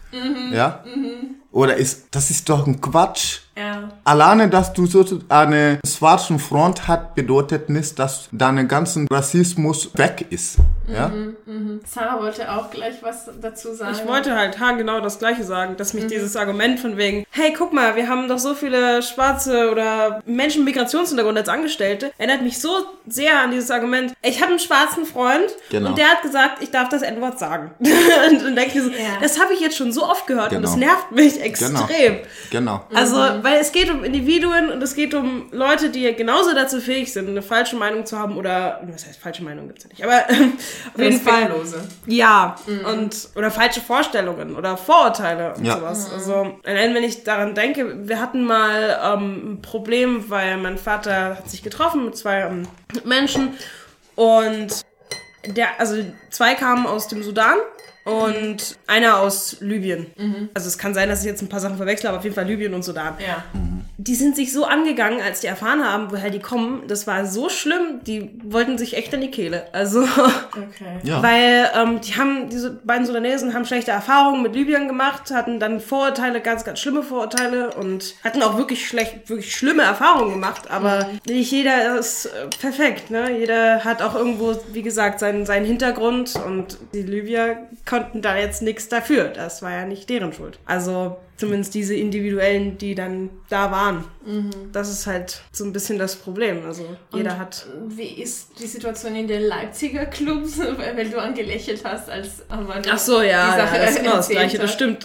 Ja? 0.52 0.82
Oder 1.52 1.76
ist, 1.76 2.06
das 2.10 2.30
ist 2.30 2.48
doch 2.48 2.66
ein 2.66 2.80
Quatsch. 2.80 3.40
Ja. 3.60 3.88
Alleine, 4.04 4.48
dass 4.48 4.72
du 4.72 4.86
so 4.86 5.04
eine 5.28 5.80
schwarzen 5.86 6.38
Front 6.38 6.88
hat, 6.88 7.14
bedeutet 7.14 7.68
nicht, 7.68 7.98
dass 7.98 8.28
dein 8.32 8.66
ganzen 8.68 9.06
Rassismus 9.10 9.90
weg 9.94 10.26
ist. 10.30 10.56
Ja? 10.88 11.10
Sarah 11.86 12.20
wollte 12.20 12.50
auch 12.50 12.70
gleich 12.70 12.94
was 13.02 13.28
dazu 13.40 13.72
sagen. 13.74 13.94
Ich 14.00 14.06
wollte 14.08 14.34
halt 14.36 14.58
ha, 14.58 14.72
genau 14.72 15.00
das 15.00 15.18
Gleiche 15.18 15.44
sagen, 15.44 15.76
dass 15.76 15.94
mich 15.94 16.06
dieses 16.06 16.36
Argument 16.36 16.80
von 16.80 16.96
wegen, 16.96 17.24
hey, 17.30 17.52
guck 17.56 17.72
mal, 17.72 17.96
wir 17.96 18.08
haben 18.08 18.28
doch 18.28 18.38
so 18.38 18.54
viele 18.54 19.02
Schwarze 19.02 19.70
oder 19.70 20.20
Menschen 20.26 20.64
mit 20.64 20.74
Migrationshintergrund 20.74 21.36
als 21.38 21.48
Angestellte, 21.48 22.12
erinnert 22.18 22.42
mich 22.42 22.60
so 22.60 22.70
sehr 23.06 23.40
an 23.40 23.50
dieses 23.50 23.70
Argument. 23.70 24.12
Ich 24.22 24.40
habe 24.40 24.50
einen 24.52 24.58
schwarzen 24.60 25.04
Freund 25.04 25.50
Genau. 25.70 25.90
und 25.90 25.98
der 25.98 26.06
hat 26.08 26.22
gesagt, 26.22 26.62
ich 26.62 26.70
darf 26.70 26.88
das 26.88 27.02
N-Wort 27.02 27.38
sagen. 27.38 27.72
und 27.78 28.42
dann 28.42 28.56
denke 28.56 28.78
ich 28.78 28.84
so, 28.84 28.90
Ja. 28.90 29.18
das 29.20 29.40
habe 29.40 29.52
ich 29.54 29.60
jetzt 29.60 29.76
schon 29.76 29.92
so 29.92 30.04
oft 30.04 30.26
gehört 30.26 30.52
und 30.52 30.58
Genau. 30.58 30.68
das 30.68 30.76
nervt 30.76 31.12
mich 31.12 31.40
extrem. 31.40 32.18
Genau. 32.50 32.84
Also, 32.94 33.16
weil 33.16 33.49
es 33.58 33.72
geht 33.72 33.90
um 33.90 34.04
Individuen 34.04 34.70
und 34.70 34.82
es 34.82 34.94
geht 34.94 35.14
um 35.14 35.48
Leute, 35.52 35.90
die 35.90 36.12
genauso 36.14 36.54
dazu 36.54 36.80
fähig 36.80 37.12
sind, 37.12 37.28
eine 37.28 37.42
falsche 37.42 37.76
Meinung 37.76 38.06
zu 38.06 38.18
haben 38.18 38.36
oder, 38.36 38.80
was 38.92 39.06
heißt 39.06 39.18
falsche 39.20 39.42
Meinung 39.42 39.66
gibt's 39.68 39.84
ja 39.84 39.88
nicht, 39.90 40.04
aber 40.04 40.18
auf 40.94 41.00
jeden 41.00 41.20
Fall. 41.20 41.50
Ja, 42.06 42.56
und 42.86 43.28
oder 43.34 43.50
falsche 43.50 43.80
Vorstellungen 43.80 44.56
oder 44.56 44.76
Vorurteile 44.76 45.54
und 45.54 45.64
Ja. 45.64 45.76
sowas. 45.78 46.10
Also 46.12 46.58
allein 46.64 46.94
wenn 46.94 47.04
ich 47.04 47.24
daran 47.24 47.54
denke, 47.54 48.08
wir 48.08 48.20
hatten 48.20 48.44
mal 48.44 48.98
ähm, 49.02 49.52
ein 49.54 49.62
Problem, 49.62 50.28
weil 50.28 50.56
mein 50.56 50.78
Vater 50.78 51.36
hat 51.38 51.48
sich 51.50 51.62
getroffen 51.62 52.04
mit 52.04 52.16
zwei 52.16 52.40
ähm, 52.40 52.68
Menschen 53.04 53.54
und 54.16 54.68
der, 55.46 55.68
also 55.80 55.96
zwei 56.30 56.54
kamen 56.54 56.86
aus 56.86 57.08
dem 57.08 57.22
Sudan 57.22 57.56
und 58.10 58.76
einer 58.86 59.18
aus 59.18 59.56
Libyen. 59.60 60.06
Also 60.54 60.68
es 60.68 60.78
kann 60.78 60.94
sein, 60.94 61.08
dass 61.08 61.20
ich 61.20 61.26
jetzt 61.26 61.42
ein 61.42 61.48
paar 61.48 61.60
Sachen 61.60 61.76
verwechsle, 61.76 62.08
aber 62.08 62.18
auf 62.18 62.24
jeden 62.24 62.34
Fall 62.36 62.46
Libyen 62.46 62.74
und 62.74 62.82
Sudan 62.84 63.14
Ja. 63.26 63.44
die 63.98 64.14
sind 64.14 64.34
sich 64.36 64.52
so 64.52 64.64
angegangen, 64.64 65.20
als 65.20 65.40
die 65.40 65.46
erfahren 65.46 65.84
haben, 65.84 66.10
woher 66.10 66.30
die 66.30 66.38
kommen. 66.40 66.84
Das 66.88 67.06
war 67.06 67.26
so 67.26 67.48
schlimm, 67.50 68.00
die 68.06 68.30
wollten 68.44 68.78
sich 68.78 68.96
echt 68.96 69.12
an 69.14 69.20
die 69.20 69.30
Kehle. 69.30 69.64
Also, 69.72 70.00
Okay. 70.02 70.98
Ja. 71.02 71.22
weil 71.22 71.68
ähm, 71.76 72.00
die 72.00 72.14
haben, 72.16 72.48
diese 72.48 72.70
beiden 72.70 73.06
Sudanesen 73.06 73.54
haben 73.54 73.64
schlechte 73.64 73.90
Erfahrungen 73.90 74.42
mit 74.42 74.54
Libyen 74.54 74.88
gemacht, 74.88 75.30
hatten 75.30 75.60
dann 75.60 75.80
Vorurteile, 75.80 76.40
ganz, 76.40 76.64
ganz 76.64 76.80
schlimme 76.80 77.02
Vorurteile 77.02 77.70
und 77.74 78.14
hatten 78.24 78.42
auch 78.42 78.56
wirklich 78.56 78.86
schlecht, 78.88 79.28
wirklich 79.28 79.54
schlimme 79.54 79.82
Erfahrungen 79.82 80.32
gemacht. 80.32 80.70
Aber 80.70 81.08
nicht 81.28 81.52
jeder 81.52 81.98
ist 81.98 82.26
äh, 82.26 82.30
perfekt, 82.60 83.10
ne? 83.10 83.36
Jeder 83.38 83.84
hat 83.84 84.00
auch 84.02 84.14
irgendwo, 84.14 84.54
wie 84.72 84.82
gesagt, 84.82 85.20
seinen, 85.20 85.44
seinen 85.46 85.66
Hintergrund 85.66 86.34
und 86.46 86.78
die 86.94 87.02
Libyer 87.02 87.58
konnten 87.88 87.99
da 88.14 88.36
jetzt 88.36 88.62
nichts 88.62 88.88
dafür. 88.88 89.28
Das 89.28 89.62
war 89.62 89.72
ja 89.72 89.86
nicht 89.86 90.08
deren 90.08 90.32
Schuld. 90.32 90.58
Also 90.66 91.16
zumindest 91.40 91.74
diese 91.74 91.94
Individuellen, 91.94 92.76
die 92.76 92.94
dann 92.94 93.30
da 93.48 93.70
waren. 93.70 94.04
Das 94.72 94.90
ist 94.90 95.06
halt 95.06 95.40
so 95.50 95.64
ein 95.64 95.72
bisschen 95.72 95.98
das 95.98 96.16
Problem. 96.16 96.64
Also 96.66 96.84
jeder 97.14 97.38
hat. 97.38 97.66
Wie 97.88 98.22
ist 98.22 98.60
die 98.60 98.66
Situation 98.66 99.16
in 99.16 99.26
den 99.26 99.42
Leipziger 99.42 100.04
Clubs, 100.04 100.58
weil 100.94 101.08
du 101.08 101.18
angelächelt 101.18 101.82
hast, 101.84 102.10
als 102.10 102.48
Amanda 102.50 102.90
Ach 102.92 102.98
so, 102.98 103.22
ja, 103.22 103.52
die 103.52 103.60
Sache 103.60 103.76
ja 103.76 103.82
das 103.82 103.90
ist 103.90 104.02
genau 104.02 104.16
das 104.16 104.28
Gleiche, 104.28 104.58
das 104.58 104.72
stimmt. 104.72 105.04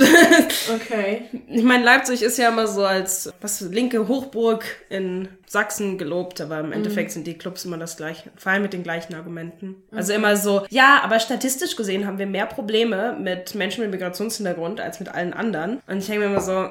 Okay. 0.73 1.21
Ich 1.47 1.63
meine, 1.63 1.85
Leipzig 1.85 2.21
ist 2.21 2.37
ja 2.37 2.49
immer 2.49 2.67
so 2.67 2.83
als 2.83 3.31
was 3.39 3.61
linke 3.61 4.07
Hochburg 4.07 4.65
in 4.89 5.29
Sachsen 5.55 5.97
gelobt, 5.97 6.41
aber 6.41 6.59
im 6.59 6.73
Endeffekt 6.73 7.11
sind 7.11 7.25
die 7.25 7.37
Clubs 7.37 7.63
immer 7.63 7.77
das 7.77 7.95
gleiche, 7.95 8.29
vor 8.35 8.51
allem 8.51 8.63
mit 8.63 8.73
den 8.73 8.83
gleichen 8.83 9.15
Argumenten. 9.15 9.77
Also 9.89 10.11
immer 10.11 10.35
so, 10.35 10.65
ja, 10.69 10.99
aber 11.01 11.17
statistisch 11.21 11.77
gesehen 11.77 12.05
haben 12.05 12.19
wir 12.19 12.25
mehr 12.25 12.45
Probleme 12.45 13.15
mit 13.17 13.55
Menschen 13.55 13.81
mit 13.81 13.91
Migrationshintergrund 13.91 14.81
als 14.81 14.99
mit 14.99 15.07
allen 15.07 15.33
anderen. 15.33 15.81
Und 15.87 15.99
ich 15.99 16.07
denke 16.07 16.25
mir 16.25 16.25
immer 16.25 16.41
so, 16.41 16.67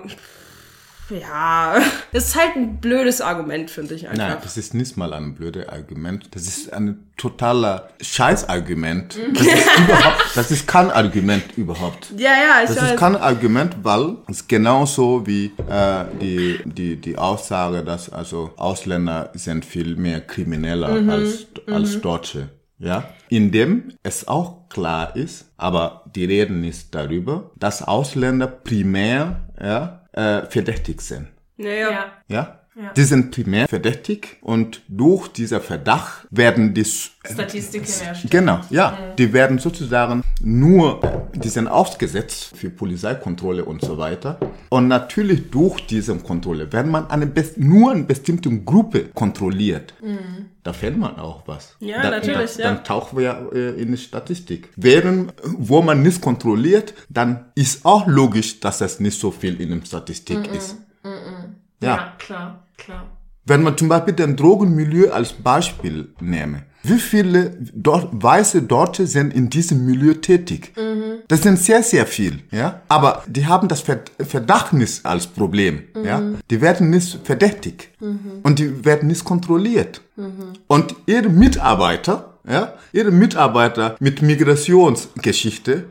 ja, 1.11 1.77
das 2.13 2.29
ist 2.29 2.37
halt 2.37 2.57
ein 2.57 2.81
blödes 2.81 3.21
Argument, 3.21 3.71
finde 3.71 3.95
ich 3.95 4.09
einfach. 4.09 4.29
Nein, 4.29 4.37
das 4.43 4.57
ist 4.57 4.75
nicht 4.75 4.97
mal 4.97 5.13
ein 5.13 5.35
blödes 5.35 5.69
Argument. 5.69 6.29
Das 6.35 6.43
ist 6.45 6.73
ein 6.73 7.07
totaler 7.17 7.89
Scheißargument. 8.01 9.19
Das 9.35 9.43
ist 9.47 9.79
überhaupt, 9.79 10.25
das 10.35 10.51
ist 10.51 10.67
kein 10.67 10.91
Argument 10.91 11.45
überhaupt. 11.57 12.13
ja, 12.17 12.31
ja, 12.33 12.63
ich 12.63 12.69
Das 12.71 12.83
weiß. 12.83 12.91
ist 12.93 12.97
kein 12.99 13.17
Argument, 13.17 13.77
weil 13.83 14.17
es 14.29 14.47
genauso 14.49 15.27
wie 15.27 15.53
äh, 15.69 16.05
die, 16.21 16.61
die, 16.65 16.97
die 16.97 17.17
Aussage, 17.19 17.85
dass 17.85 18.11
also 18.11 18.53
Ausländer 18.57 19.31
sind 19.35 19.65
viel 19.65 19.97
mehr 19.97 20.21
krimineller 20.21 20.89
als, 21.11 21.47
als 21.67 22.01
Deutsche. 22.01 22.49
Ja, 22.79 23.09
indem 23.29 23.93
es 24.03 24.27
auch 24.27 24.69
klar 24.69 25.15
ist, 25.15 25.47
aber 25.57 26.03
die 26.15 26.25
reden 26.25 26.61
nicht 26.61 26.93
darüber, 26.95 27.53
dass 27.57 27.83
Ausländer 27.83 28.49
primär 28.49 29.49
ja, 29.63 30.04
äh, 30.15 30.47
verdächtig 30.47 31.01
sind. 31.03 31.29
ja, 31.57 32.13
ja. 32.29 32.61
Ja. 32.77 32.93
Die 32.93 33.05
sind 33.05 33.31
primär 33.31 33.69
verdächtig 33.69 34.39
und 34.41 34.83
durch 34.89 35.29
dieser 35.29 35.61
Verdacht 35.61 36.27
werden 36.31 36.75
die 36.75 36.85
Statistiken 36.85 37.85
erstellt. 37.85 38.31
Genau, 38.31 38.61
ja. 38.71 38.99
Die 39.17 39.33
werden 39.33 39.59
sozusagen 39.59 40.23
nur, 40.41 41.29
die 41.35 41.49
sind 41.49 41.69
ausgesetzt 41.69 42.57
für 42.57 42.71
Polizeikontrolle 42.71 43.65
und 43.65 43.81
so 43.81 43.97
weiter. 43.97 44.41
Und 44.71 44.89
natürlich 44.89 45.51
durch 45.51 45.87
diese 45.87 46.17
Kontrolle, 46.17 46.73
wenn 46.73 46.91
man 46.91 47.09
eine 47.11 47.31
nur 47.57 47.93
eine 47.93 48.03
bestimmte 48.03 48.51
Gruppe 48.51 49.05
kontrolliert, 49.15 49.95
da 50.65 50.73
fällt 50.73 50.97
man 50.97 51.17
auch 51.17 51.47
was. 51.47 51.77
Ja, 51.79 52.03
da, 52.03 52.11
natürlich, 52.11 52.57
da, 52.57 52.63
ja. 52.63 52.75
Dann 52.75 52.85
tauchen 52.85 53.19
wir 53.19 53.51
äh, 53.53 53.81
in 53.81 53.93
die 53.93 53.99
Statistik. 53.99 54.71
Während, 54.75 55.33
wo 55.45 55.81
man 55.81 56.03
nicht 56.03 56.21
kontrolliert, 56.21 56.95
dann 57.09 57.45
ist 57.55 57.85
auch 57.85 58.09
logisch, 58.09 58.59
dass 58.59 58.81
es 58.81 58.99
nicht 58.99 59.21
so 59.21 59.31
viel 59.31 59.61
in 59.61 59.79
der 59.79 59.87
Statistik 59.87 60.53
ist. 60.53 60.77
Ja. 61.05 61.97
Ja. 61.97 62.13
klar, 62.19 62.64
klar. 62.77 63.07
Wenn 63.47 63.63
man 63.63 63.77
zum 63.77 63.89
Beispiel 63.89 64.15
den 64.15 64.37
Drogenmilieu 64.37 65.11
als 65.11 65.33
Beispiel 65.35 66.15
nehme, 66.21 66.63
wie 66.83 66.99
viele 66.99 67.51
Deu 67.75 68.03
weiße 68.11 68.63
Deutsche 68.63 69.07
sind 69.07 69.35
in 69.35 69.51
diesem 69.51 69.85
Milieu 69.85 70.15
tätig? 70.15 70.73
Das 71.29 71.43
sind 71.43 71.59
sehr, 71.59 71.83
sehr 71.83 72.07
viel, 72.07 72.41
ja. 72.51 72.81
Aber 72.89 73.23
die 73.27 73.47
haben 73.47 73.69
das 73.69 73.81
Verd- 73.81 74.13
Verdacht 74.19 74.73
nicht 74.73 75.05
als 75.05 75.27
Problem, 75.27 75.83
ja. 76.05 76.23
Die 76.51 76.61
werden 76.61 76.89
nicht 76.91 77.21
verdächtig 77.25 77.91
und 78.43 78.59
die 78.59 78.85
werden 78.85 79.09
nicht 79.09 79.25
kontrolliert. 79.25 80.01
Und 80.67 80.95
ihre 81.07 81.29
Mitarbeiter, 81.29 82.34
ja, 82.49 82.75
ihre 82.93 83.11
Mitarbeiter 83.11 83.97
mit 84.01 84.23
Migrationsgeschichte, 84.23 85.85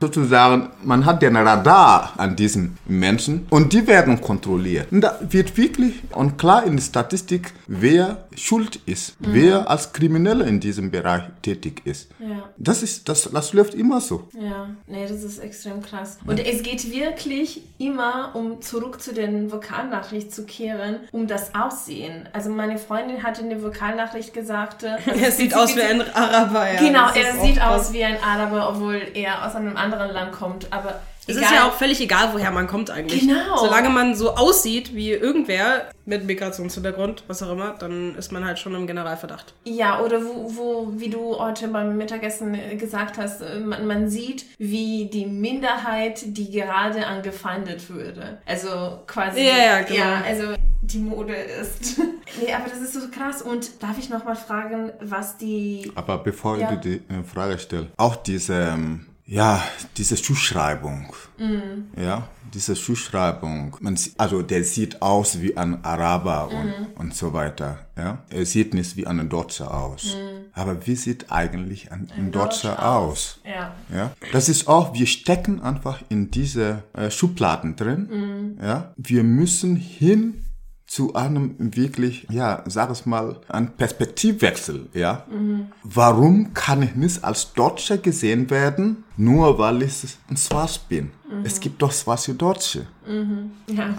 sozusagen, 0.00 0.70
man 0.82 1.04
hat 1.04 1.22
den 1.22 1.36
Radar 1.36 2.14
an 2.16 2.34
diesen 2.34 2.78
Menschen 2.86 3.46
und 3.50 3.72
die 3.72 3.86
werden 3.86 4.20
kontrolliert. 4.20 4.90
Und 4.90 5.02
da 5.02 5.18
wird 5.28 5.56
wirklich 5.56 6.02
und 6.12 6.38
klar 6.38 6.64
in 6.64 6.76
der 6.76 6.82
Statistik, 6.82 7.52
wer 7.66 8.24
schuld 8.36 8.80
ist, 8.86 9.16
wer 9.20 9.70
als 9.70 9.92
Krimineller 9.92 10.46
in 10.46 10.60
diesem 10.60 10.90
Bereich 10.90 11.22
tätig 11.42 11.82
ist. 11.84 12.08
Ja. 12.18 12.48
Das 12.56 12.82
ist, 12.82 13.08
das, 13.08 13.30
das 13.32 13.52
läuft 13.52 13.74
immer 13.74 14.00
so. 14.00 14.28
Ja, 14.32 14.70
nee, 14.86 15.06
das 15.06 15.22
ist 15.22 15.38
extrem 15.38 15.82
krass. 15.82 16.18
Und 16.26 16.40
es 16.44 16.62
geht 16.62 16.90
wirklich 16.90 17.62
immer, 17.78 18.34
um 18.34 18.62
zurück 18.62 19.00
zu 19.00 19.12
den 19.12 19.52
Vokalnachricht 19.52 20.34
zu 20.34 20.44
kehren, 20.44 20.96
um 21.12 21.26
das 21.26 21.54
Aussehen. 21.54 22.28
Also 22.32 22.50
meine 22.50 22.78
Freundin 22.78 23.22
hatte 23.22 23.42
in 23.42 23.50
der 23.50 23.62
Vokalnachricht 23.62 24.32
gesagt, 24.32 24.84
äh, 24.84 24.96
Er 25.22 25.30
sieht 25.30 25.54
aus 25.54 25.76
wie 25.76 25.81
ein 25.82 26.14
Araber, 26.14 26.72
ja. 26.72 26.78
Genau, 26.80 27.08
er 27.12 27.40
sieht 27.40 27.60
aus 27.60 27.92
wie 27.92 28.04
ein 28.04 28.22
Araber, 28.22 28.68
obwohl 28.70 29.00
er 29.14 29.46
aus 29.46 29.54
einem 29.54 29.76
anderen 29.76 30.10
Land 30.10 30.32
kommt. 30.32 30.72
Aber 30.72 31.00
Es 31.26 31.36
egal. 31.36 31.42
ist 31.42 31.50
ja 31.52 31.68
auch 31.68 31.74
völlig 31.74 32.00
egal, 32.00 32.30
woher 32.32 32.50
man 32.50 32.66
kommt 32.66 32.90
eigentlich. 32.90 33.20
Genau. 33.20 33.56
Solange 33.56 33.90
man 33.90 34.14
so 34.16 34.34
aussieht 34.34 34.94
wie 34.94 35.10
irgendwer 35.12 35.90
mit 36.04 36.26
Migrationshintergrund, 36.26 37.22
was 37.28 37.42
auch 37.44 37.52
immer, 37.52 37.74
dann 37.78 38.16
ist 38.16 38.32
man 38.32 38.44
halt 38.44 38.58
schon 38.58 38.74
im 38.74 38.86
Generalverdacht. 38.88 39.54
Ja, 39.64 40.00
oder 40.00 40.24
wo, 40.24 40.50
wo, 40.56 40.92
wie 40.96 41.08
du 41.10 41.38
heute 41.38 41.68
beim 41.68 41.96
Mittagessen 41.96 42.54
äh, 42.54 42.74
gesagt 42.76 43.18
hast, 43.18 43.40
äh, 43.40 43.60
man, 43.60 43.86
man 43.86 44.08
sieht, 44.08 44.46
wie 44.58 45.08
die 45.12 45.26
Minderheit, 45.26 46.22
die 46.26 46.50
gerade 46.50 47.06
angefeindet 47.06 47.88
würde. 47.88 48.38
Also 48.46 49.00
quasi. 49.06 49.40
Ja, 49.42 49.56
ja, 49.58 49.82
genau. 49.82 49.98
Ja, 50.00 50.22
also 50.26 50.54
die 50.82 50.98
Mode 50.98 51.34
ist. 51.34 51.98
nee, 52.40 52.52
aber 52.52 52.68
das 52.68 52.80
ist 52.80 52.94
so 52.94 53.08
krass. 53.10 53.42
Und 53.42 53.80
darf 53.80 53.96
ich 53.98 54.10
nochmal 54.10 54.34
fragen, 54.36 54.90
was 55.00 55.36
die. 55.38 55.92
Aber 55.94 56.18
bevor 56.18 56.58
Ja. 56.58 56.72
du 56.74 56.76
die 56.78 56.94
äh, 57.14 57.22
Frage 57.22 57.58
stellst, 57.58 57.90
auch 57.96 58.16
diese, 58.16 58.54
ähm, 58.54 59.06
ja, 59.32 59.62
diese 59.96 60.16
Zuschreibung. 60.16 61.14
Mhm. 61.38 61.86
Ja, 61.96 62.28
diese 62.52 62.74
Zuschreibung. 62.74 63.74
Man, 63.80 63.98
also 64.18 64.42
der 64.42 64.62
sieht 64.62 65.00
aus 65.00 65.40
wie 65.40 65.56
ein 65.56 65.82
Araber 65.82 66.50
und, 66.50 66.66
mhm. 66.66 66.86
und 66.96 67.14
so 67.14 67.32
weiter. 67.32 67.86
Ja, 67.96 68.18
er 68.28 68.44
sieht 68.44 68.74
nicht 68.74 68.94
wie 68.96 69.06
ein 69.06 69.30
Deutscher 69.30 69.72
aus. 69.72 70.16
Mhm. 70.16 70.44
Aber 70.52 70.86
wie 70.86 70.96
sieht 70.96 71.32
eigentlich 71.32 71.90
ein, 71.90 72.10
ein, 72.14 72.26
ein 72.26 72.30
Deutscher, 72.30 72.72
Deutscher 72.72 72.94
aus? 72.94 73.40
Ja. 73.46 73.74
ja. 73.90 74.12
Das 74.32 74.50
ist 74.50 74.68
auch, 74.68 74.92
wir 74.92 75.06
stecken 75.06 75.62
einfach 75.62 76.02
in 76.10 76.30
diese 76.30 76.82
äh, 76.92 77.10
Schubladen 77.10 77.74
drin. 77.74 78.08
Mhm. 78.10 78.62
Ja, 78.62 78.92
wir 78.98 79.24
müssen 79.24 79.76
hin 79.76 80.44
zu 80.92 81.14
einem 81.14 81.54
wirklich, 81.58 82.26
ja, 82.28 82.62
sag 82.66 82.90
es 82.90 83.06
mal, 83.06 83.40
ein 83.48 83.74
Perspektivwechsel, 83.78 84.90
ja. 84.92 85.24
Mhm. 85.30 85.68
Warum 85.82 86.52
kann 86.52 86.82
ich 86.82 86.94
nicht 86.94 87.24
als 87.24 87.54
Deutscher 87.54 87.96
gesehen 87.96 88.50
werden, 88.50 89.04
nur 89.16 89.58
weil 89.58 89.84
ich 89.84 90.04
ein 90.28 90.36
Schwarz 90.36 90.76
bin? 90.76 91.04
Mhm. 91.04 91.44
Es 91.44 91.60
gibt 91.60 91.80
doch 91.80 91.92
schwarze 91.92 92.34
Deutsche. 92.34 92.86
Mhm. 93.08 93.52
Ja. 93.68 93.94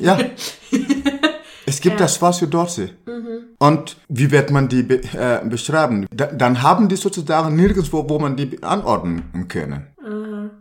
Ja. 0.00 0.18
Es 1.66 1.80
gibt 1.80 2.00
ja. 2.00 2.06
das 2.06 2.16
schwarze 2.16 2.48
Deutsche. 2.48 2.90
Mhm. 3.06 3.54
Und 3.58 3.96
wie 4.08 4.30
wird 4.32 4.50
man 4.50 4.68
die 4.68 4.82
be 4.82 5.02
äh, 5.12 5.40
beschreiben? 5.44 6.06
Da, 6.10 6.26
dann 6.26 6.62
haben 6.62 6.88
die 6.88 6.96
sozusagen 6.96 7.54
nirgendwo, 7.54 8.08
wo 8.08 8.18
man 8.18 8.34
die 8.36 8.60
anordnen 8.62 9.46
können. 9.46 9.86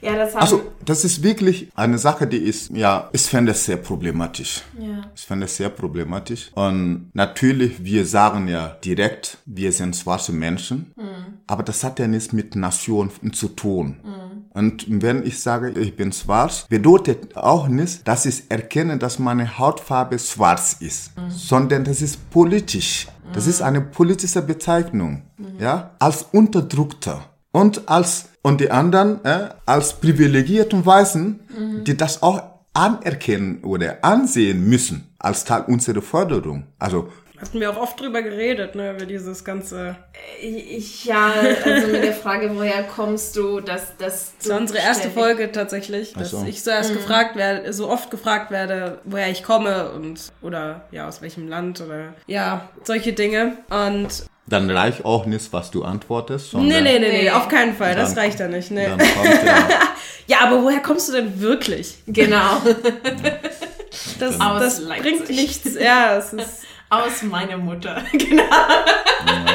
Ja, 0.02 0.16
das 0.16 0.34
haben 0.34 0.42
Also, 0.42 0.62
das 0.86 1.04
ist 1.04 1.24
wirklich 1.24 1.70
eine 1.76 1.98
Sache, 1.98 2.26
die 2.28 2.38
ist, 2.38 2.72
ja, 2.72 3.10
ich 3.12 3.22
finde 3.24 3.52
es 3.52 3.66
sehr 3.66 3.78
problematisch. 3.78 4.62
Ja. 4.80 5.02
Ich 5.16 5.24
finde 5.24 5.46
es 5.46 5.58
sehr 5.58 5.70
problematisch. 5.70 6.52
Und 6.56 7.10
natürlich, 7.14 7.84
wir 7.84 8.06
sagen 8.06 8.48
ja 8.48 8.78
direkt, 8.84 9.38
wir 9.46 9.72
sind 9.72 9.96
schwarze 9.96 10.32
Menschen. 10.32 10.94
Mhm. 10.96 11.40
Aber 11.48 11.64
das 11.64 11.84
hat 11.84 12.00
ja 12.00 12.08
nichts 12.08 12.32
mit 12.32 12.56
Nation 12.56 13.12
zu 13.34 13.50
tun. 13.50 13.98
Mhm. 14.04 14.30
Und 14.54 14.86
wenn 14.88 15.26
ich 15.26 15.40
sage, 15.40 15.70
ich 15.72 15.96
bin 15.96 16.12
schwarz, 16.12 16.66
bedeutet 16.70 17.36
auch 17.36 17.68
nicht, 17.68 18.08
dass 18.08 18.26
ich 18.26 18.44
erkenne, 18.50 18.98
dass 18.98 19.20
meine 19.20 19.58
Hautfarbe 19.58 20.18
schwarz 20.18 20.78
ist, 20.80 21.16
mhm. 21.18 21.30
sondern 21.30 21.84
das 21.84 22.02
ist 22.02 22.30
politisch. 22.30 23.08
Das 23.34 23.46
ist 23.46 23.62
eine 23.62 23.82
politische 23.82 24.42
Bezeichnung, 24.42 25.22
mhm. 25.38 25.60
ja, 25.60 25.92
als 26.00 26.24
Unterdrückter 26.32 27.30
und 27.52 27.90
als 27.90 28.30
und 28.42 28.62
die 28.62 28.72
anderen 28.72 29.24
äh, 29.26 29.50
als 29.66 29.94
privilegierten 29.94 30.86
Weißen, 30.86 31.40
mhm. 31.58 31.84
die 31.84 31.98
das 31.98 32.24
auch 32.24 32.42
anerkennen 32.74 33.64
oder 33.64 33.98
ansehen 34.04 34.68
müssen 34.68 35.14
als 35.20 35.44
Teil 35.44 35.64
unserer 35.68 36.02
Forderung. 36.02 36.68
Also 36.78 37.10
Hatten 37.42 37.60
wir 37.62 37.72
auch 37.72 37.78
oft 37.78 38.00
drüber 38.00 38.22
geredet, 38.22 38.76
ne, 38.76 38.92
über 38.92 39.06
dieses 39.06 39.46
ganze. 39.46 39.96
Ich, 40.42 41.06
ja, 41.06 41.32
also 41.64 41.88
mit 41.88 42.04
der 42.04 42.14
Frage, 42.14 42.52
woher 42.54 42.84
kommst 42.84 43.36
du, 43.38 43.62
dass 43.62 43.96
das. 43.98 44.34
Das 44.40 44.50
war 44.50 44.60
unsere 44.60 44.80
erste 44.80 45.10
Folge 45.10 45.52
tatsächlich, 45.52 46.14
dass 46.14 46.32
so. 46.32 46.46
ich 46.46 46.62
zuerst 46.62 46.92
mhm. 46.92 46.98
gefragt 46.98 47.38
werde, 47.38 47.72
so 47.72 47.90
oft 47.90 48.12
gefragt 48.12 48.52
werde, 48.52 49.00
woher 49.06 49.30
ich 49.30 49.44
komme 49.44 49.92
und 49.92 50.34
oder 50.42 50.88
ja, 50.92 51.08
aus 51.08 51.22
welchem 51.22 51.48
Land 51.48 51.80
oder 51.80 52.14
ja, 52.28 52.70
solche 52.84 53.14
Dinge. 53.14 53.58
Und 53.70 54.26
dann 54.50 54.70
reicht 54.70 55.06
auch 55.06 55.26
nicht, 55.26 55.54
was 55.54 55.72
du 55.72 55.84
antwortest. 55.84 56.54
Nee, 56.56 56.82
nee, 56.82 57.00
nee, 57.00 57.00
nee, 57.00 57.30
auf 57.30 57.48
keinen 57.48 57.76
Fall. 57.76 57.96
Das 57.96 58.18
reicht 58.18 58.40
dann 58.40 58.52
nicht. 58.52 58.72
Nee. 58.72 58.88
Dann 58.88 58.98
kommt, 58.98 59.46
ja. 59.46 59.68
ja, 60.28 60.38
aber 60.44 60.64
woher 60.64 60.82
kommst 60.82 61.10
du 61.10 61.14
denn 61.14 61.40
wirklich? 61.40 61.96
Genau. 62.08 62.62
das, 64.20 64.38
das 64.38 64.86
bringt 64.86 65.30
nichts. 65.30 65.76
Ja, 65.80 66.18
es 66.18 66.34
ist 66.34 66.64
aus 66.90 67.22
meiner 67.24 67.58
Mutter. 67.58 68.02
Genau. 68.12 68.44
Ja. 68.44 69.46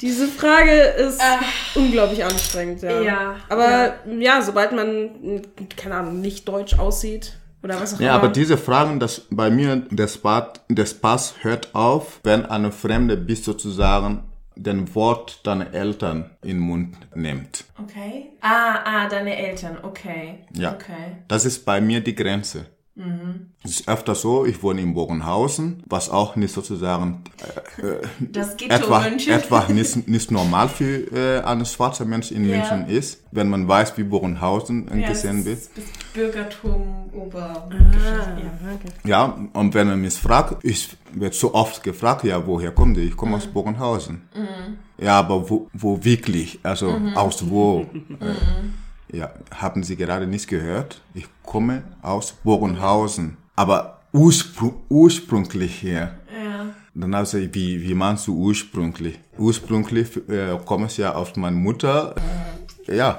Diese 0.00 0.28
Frage 0.28 0.72
ist 0.72 1.20
äh, 1.20 1.78
unglaublich 1.78 2.24
anstrengend, 2.24 2.82
ja. 2.82 3.02
ja 3.02 3.36
aber 3.50 3.68
ja. 3.70 3.94
ja, 4.18 4.42
sobald 4.42 4.72
man, 4.72 5.42
keine 5.76 5.96
Ahnung, 5.96 6.22
nicht 6.22 6.48
deutsch 6.48 6.78
aussieht, 6.78 7.34
oder 7.62 7.80
was 7.80 7.94
auch 7.94 8.00
ja, 8.00 8.14
immer. 8.14 8.24
aber 8.24 8.28
diese 8.28 8.56
Fragen, 8.56 9.00
das 9.00 9.26
bei 9.30 9.50
mir, 9.50 9.76
der 9.90 10.08
Spaß, 10.08 10.60
der 10.68 10.86
Spaß 10.86 11.34
hört 11.42 11.74
auf, 11.74 12.20
wenn 12.24 12.46
eine 12.46 12.72
Fremde 12.72 13.16
bis 13.16 13.44
sozusagen 13.44 14.24
den 14.56 14.94
Wort 14.94 15.46
deiner 15.46 15.72
Eltern 15.72 16.30
in 16.42 16.58
den 16.58 16.60
Mund 16.60 16.96
nimmt. 17.14 17.64
Okay. 17.82 18.30
Ah, 18.40 18.80
ah, 18.84 19.08
deine 19.08 19.36
Eltern, 19.36 19.78
okay. 19.82 20.40
Ja. 20.54 20.74
Okay. 20.74 21.16
Das 21.28 21.44
ist 21.44 21.64
bei 21.64 21.80
mir 21.80 22.00
die 22.00 22.14
Grenze. 22.14 22.66
Mhm. 22.96 23.50
Es 23.62 23.80
ist 23.80 23.88
öfter 23.88 24.14
so, 24.14 24.44
ich 24.44 24.62
wohne 24.62 24.80
in 24.80 24.94
Bogenhausen, 24.94 25.82
was 25.86 26.10
auch 26.10 26.34
nicht 26.36 26.52
sozusagen 26.52 27.22
äh, 27.78 27.86
äh 27.86 28.00
das 28.18 28.54
etwa, 28.54 29.06
etwa 29.06 29.68
nicht, 29.68 30.08
nicht 30.08 30.30
normal 30.30 30.68
für 30.68 31.12
äh, 31.12 31.40
einen 31.42 31.64
schwarzen 31.64 32.08
Mensch 32.08 32.32
in 32.32 32.44
ja. 32.44 32.56
München 32.56 32.88
ist, 32.88 33.22
wenn 33.30 33.48
man 33.48 33.68
weiß, 33.68 33.96
wie 33.96 34.02
Bogenhausen 34.02 34.88
ja, 35.00 35.08
gesehen 35.08 35.44
wird. 35.44 35.60
Bürgertum, 36.12 37.10
Ober. 37.12 37.68
Ah, 37.70 39.08
ja, 39.08 39.38
und 39.52 39.74
wenn 39.74 39.86
man 39.86 40.00
mich 40.00 40.14
fragt, 40.14 40.64
ich 40.64 40.96
werde 41.12 41.36
so 41.36 41.54
oft 41.54 41.82
gefragt, 41.82 42.24
ja, 42.24 42.44
woher 42.46 42.72
kommt 42.72 42.96
ihr? 42.96 43.04
Ich 43.04 43.16
komme 43.16 43.32
mhm. 43.32 43.36
aus 43.36 43.46
Bogenhausen. 43.46 44.22
Mhm. 44.34 45.04
Ja, 45.04 45.18
aber 45.20 45.48
wo, 45.48 45.68
wo 45.72 46.02
wirklich? 46.02 46.58
Also 46.62 46.90
mhm. 46.90 47.16
aus 47.16 47.48
wo? 47.48 47.86
Mhm. 48.20 48.74
Ja, 49.12 49.30
haben 49.54 49.82
Sie 49.82 49.96
gerade 49.96 50.26
nicht 50.26 50.48
gehört? 50.48 51.00
Ich 51.14 51.26
komme 51.42 51.82
aus 52.02 52.32
Bogenhausen, 52.44 53.36
aber 53.56 54.00
urspr 54.12 54.72
ursprünglich 54.88 55.74
hier. 55.76 56.14
Ja. 56.32 56.66
Dann 56.94 57.14
also, 57.14 57.38
wie, 57.38 57.82
wie 57.82 57.94
meinst 57.94 58.26
du 58.26 58.36
ursprünglich? 58.36 59.18
Ursprünglich 59.38 60.16
äh, 60.28 60.58
komme 60.64 60.86
ich 60.86 60.98
ja 60.98 61.14
aus 61.14 61.36
meiner 61.36 61.56
Mutter. 61.56 62.14
Ja, 62.86 63.18